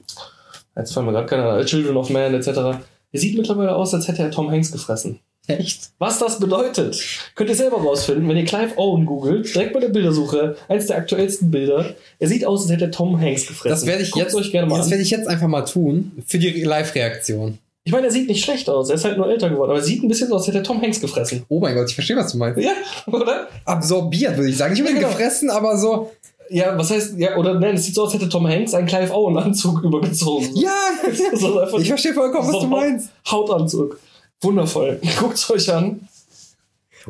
[0.74, 1.66] Jetzt fallen mir gerade keine an.
[1.66, 2.48] Children of Man etc.
[2.48, 2.80] Er
[3.12, 5.20] sieht mittlerweile aus, als hätte er Tom Hanks gefressen.
[5.48, 5.90] Echt?
[5.98, 6.98] Was das bedeutet,
[7.34, 10.96] könnt ihr selber rausfinden, wenn ihr Clive Owen googelt, direkt bei der Bildersuche, eins der
[10.96, 11.94] aktuellsten Bilder.
[12.20, 13.68] Er sieht aus, als hätte er Tom Hanks gefressen.
[13.70, 14.92] Das werde ich Guckt jetzt euch gerne mal Das an.
[14.92, 16.12] werde ich jetzt einfach mal tun.
[16.26, 17.58] Für die Live-Reaktion.
[17.84, 18.90] Ich meine, er sieht nicht schlecht aus.
[18.90, 20.58] Er ist halt nur älter geworden, aber er sieht ein bisschen so aus, als hätte
[20.58, 21.44] er Tom Hanks gefressen.
[21.48, 22.60] Oh mein Gott, ich verstehe, was du meinst.
[22.60, 22.70] Ja,
[23.06, 23.48] oder?
[23.64, 24.72] Absorbiert, würde ich sagen.
[24.72, 25.18] Nicht unbedingt Ja, genau.
[25.18, 26.12] gefressen, aber so.
[26.48, 28.86] Ja, was heißt, ja, oder nein, es sieht so aus, als hätte Tom Hanks einen
[28.86, 30.50] Clive Owen Anzug übergezogen.
[30.54, 30.70] Ja,
[31.34, 33.08] So ich verstehe vollkommen, was so du meinst.
[33.28, 33.98] Hautanzug.
[34.42, 35.00] Wundervoll.
[35.18, 36.06] Guckt's euch an.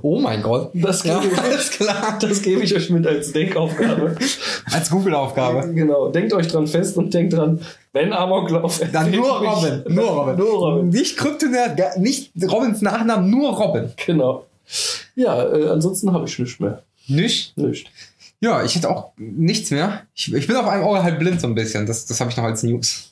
[0.00, 0.70] Oh mein Gott.
[0.74, 2.18] Das gebe, Ja, ich, alles klar.
[2.20, 4.16] das gebe ich euch mit als Denkaufgabe.
[4.70, 5.72] Als Google-Aufgabe.
[5.74, 6.08] Genau.
[6.08, 7.60] Denkt euch dran fest und denkt dran,
[7.92, 8.80] wenn Amoklauf.
[8.92, 9.94] Dann nur erwähnt mich- Robin.
[9.94, 10.36] Nur Robin.
[10.36, 10.88] Nur Robin.
[10.88, 13.90] Nicht Kryptonerd, gar- nicht Robins Nachnamen, nur Robin.
[14.06, 14.46] Genau.
[15.14, 16.82] Ja, äh, ansonsten habe ich nichts mehr.
[17.06, 17.56] Nicht?
[17.58, 17.90] Nicht.
[18.40, 20.02] Ja, ich hätte auch nichts mehr.
[20.14, 21.86] Ich, ich bin auf einem Auge halb blind so ein bisschen.
[21.86, 23.10] Das, das habe ich noch als News.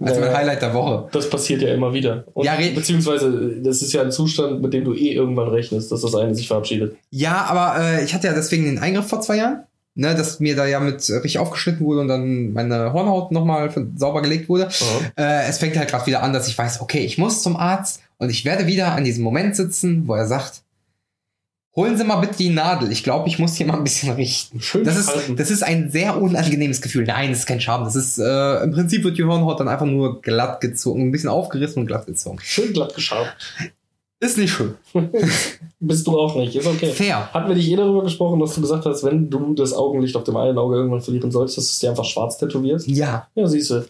[0.00, 0.34] Als mein.
[0.34, 1.08] Highlight der Woche.
[1.12, 2.24] Das passiert ja immer wieder.
[2.34, 6.02] Und Ja, beziehungsweise, das ist ja ein Zustand, mit dem du eh irgendwann rechnest, dass
[6.02, 6.96] das eine sich verabschiedet.
[7.10, 9.62] Ja, aber äh, ich hatte ja deswegen den Eingriff vor zwei Jahren.
[9.98, 13.72] Ne, dass mir da ja mit äh, richtig aufgeschnitten wurde und dann meine Hornhaut nochmal
[13.96, 14.68] sauber gelegt wurde.
[15.16, 18.02] Äh, es fängt halt gerade wieder an, dass ich weiß, okay, ich muss zum Arzt
[18.18, 20.64] und ich werde wieder an diesem Moment sitzen, wo er sagt,
[21.76, 22.90] holen Sie mal bitte die Nadel.
[22.90, 24.60] Ich glaube, ich muss hier mal ein bisschen richten.
[24.60, 27.04] Schön Das ist, das ist ein sehr unangenehmes Gefühl.
[27.04, 27.84] Nein, das ist kein Schaden.
[27.84, 31.28] Das ist, äh, im Prinzip wird die Hornhaut dann einfach nur glatt gezogen, ein bisschen
[31.28, 32.38] aufgerissen und glatt gezogen.
[32.40, 33.36] Schön glatt geschabt.
[34.18, 34.74] Ist nicht schön.
[35.78, 36.56] Bist du auch nicht.
[36.56, 36.90] Ist okay.
[36.90, 37.32] Fair.
[37.34, 40.24] Hatten wir nicht eh darüber gesprochen, dass du gesagt hast, wenn du das Augenlicht auf
[40.24, 42.88] dem einen Auge irgendwann verlieren solltest, dass du es dir einfach schwarz tätowierst?
[42.88, 43.28] Ja.
[43.34, 43.86] Ja, siehst du.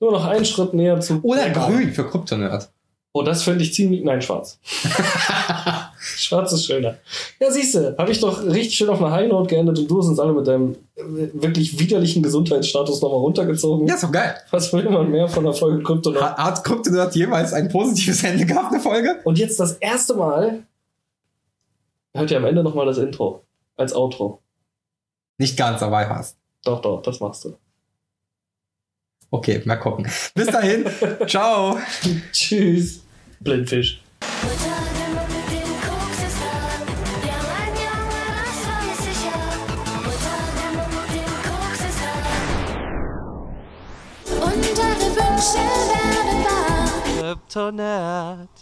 [0.00, 1.20] Nur noch einen Schritt näher zu.
[1.22, 2.70] Oder grün für Kryptonerd.
[3.18, 4.04] Oh, das fände ich ziemlich.
[4.04, 4.60] Nein, schwarz.
[5.98, 6.98] schwarz ist schöner.
[7.40, 9.98] Ja, siehst du, habe ich doch richtig schön auf einer High Note geendet und du
[9.98, 11.02] hast uns alle mit deinem äh,
[11.32, 13.88] wirklich widerlichen Gesundheitsstatus nochmal runtergezogen.
[13.88, 14.36] Ja, ist doch geil.
[14.52, 16.14] Was will man mehr von der Folge Krypto?
[16.14, 19.16] Hat, hat Kryptonerd jemals ein positives Ende gehabt, eine Folge?
[19.24, 20.62] Und jetzt das erste Mal
[22.14, 23.42] hört ihr am Ende nochmal das Intro
[23.76, 24.38] als Outro.
[25.38, 26.36] Nicht ganz, aber fast.
[26.62, 27.56] Doch, doch, das machst du.
[29.30, 30.08] Okay, mal gucken.
[30.36, 30.86] Bis dahin.
[31.26, 31.78] Ciao.
[32.30, 33.07] Tschüss.
[33.40, 34.00] Blindfisch.
[44.40, 46.88] Unter Wünsche werden wahr.
[47.18, 48.58] Kryptonat.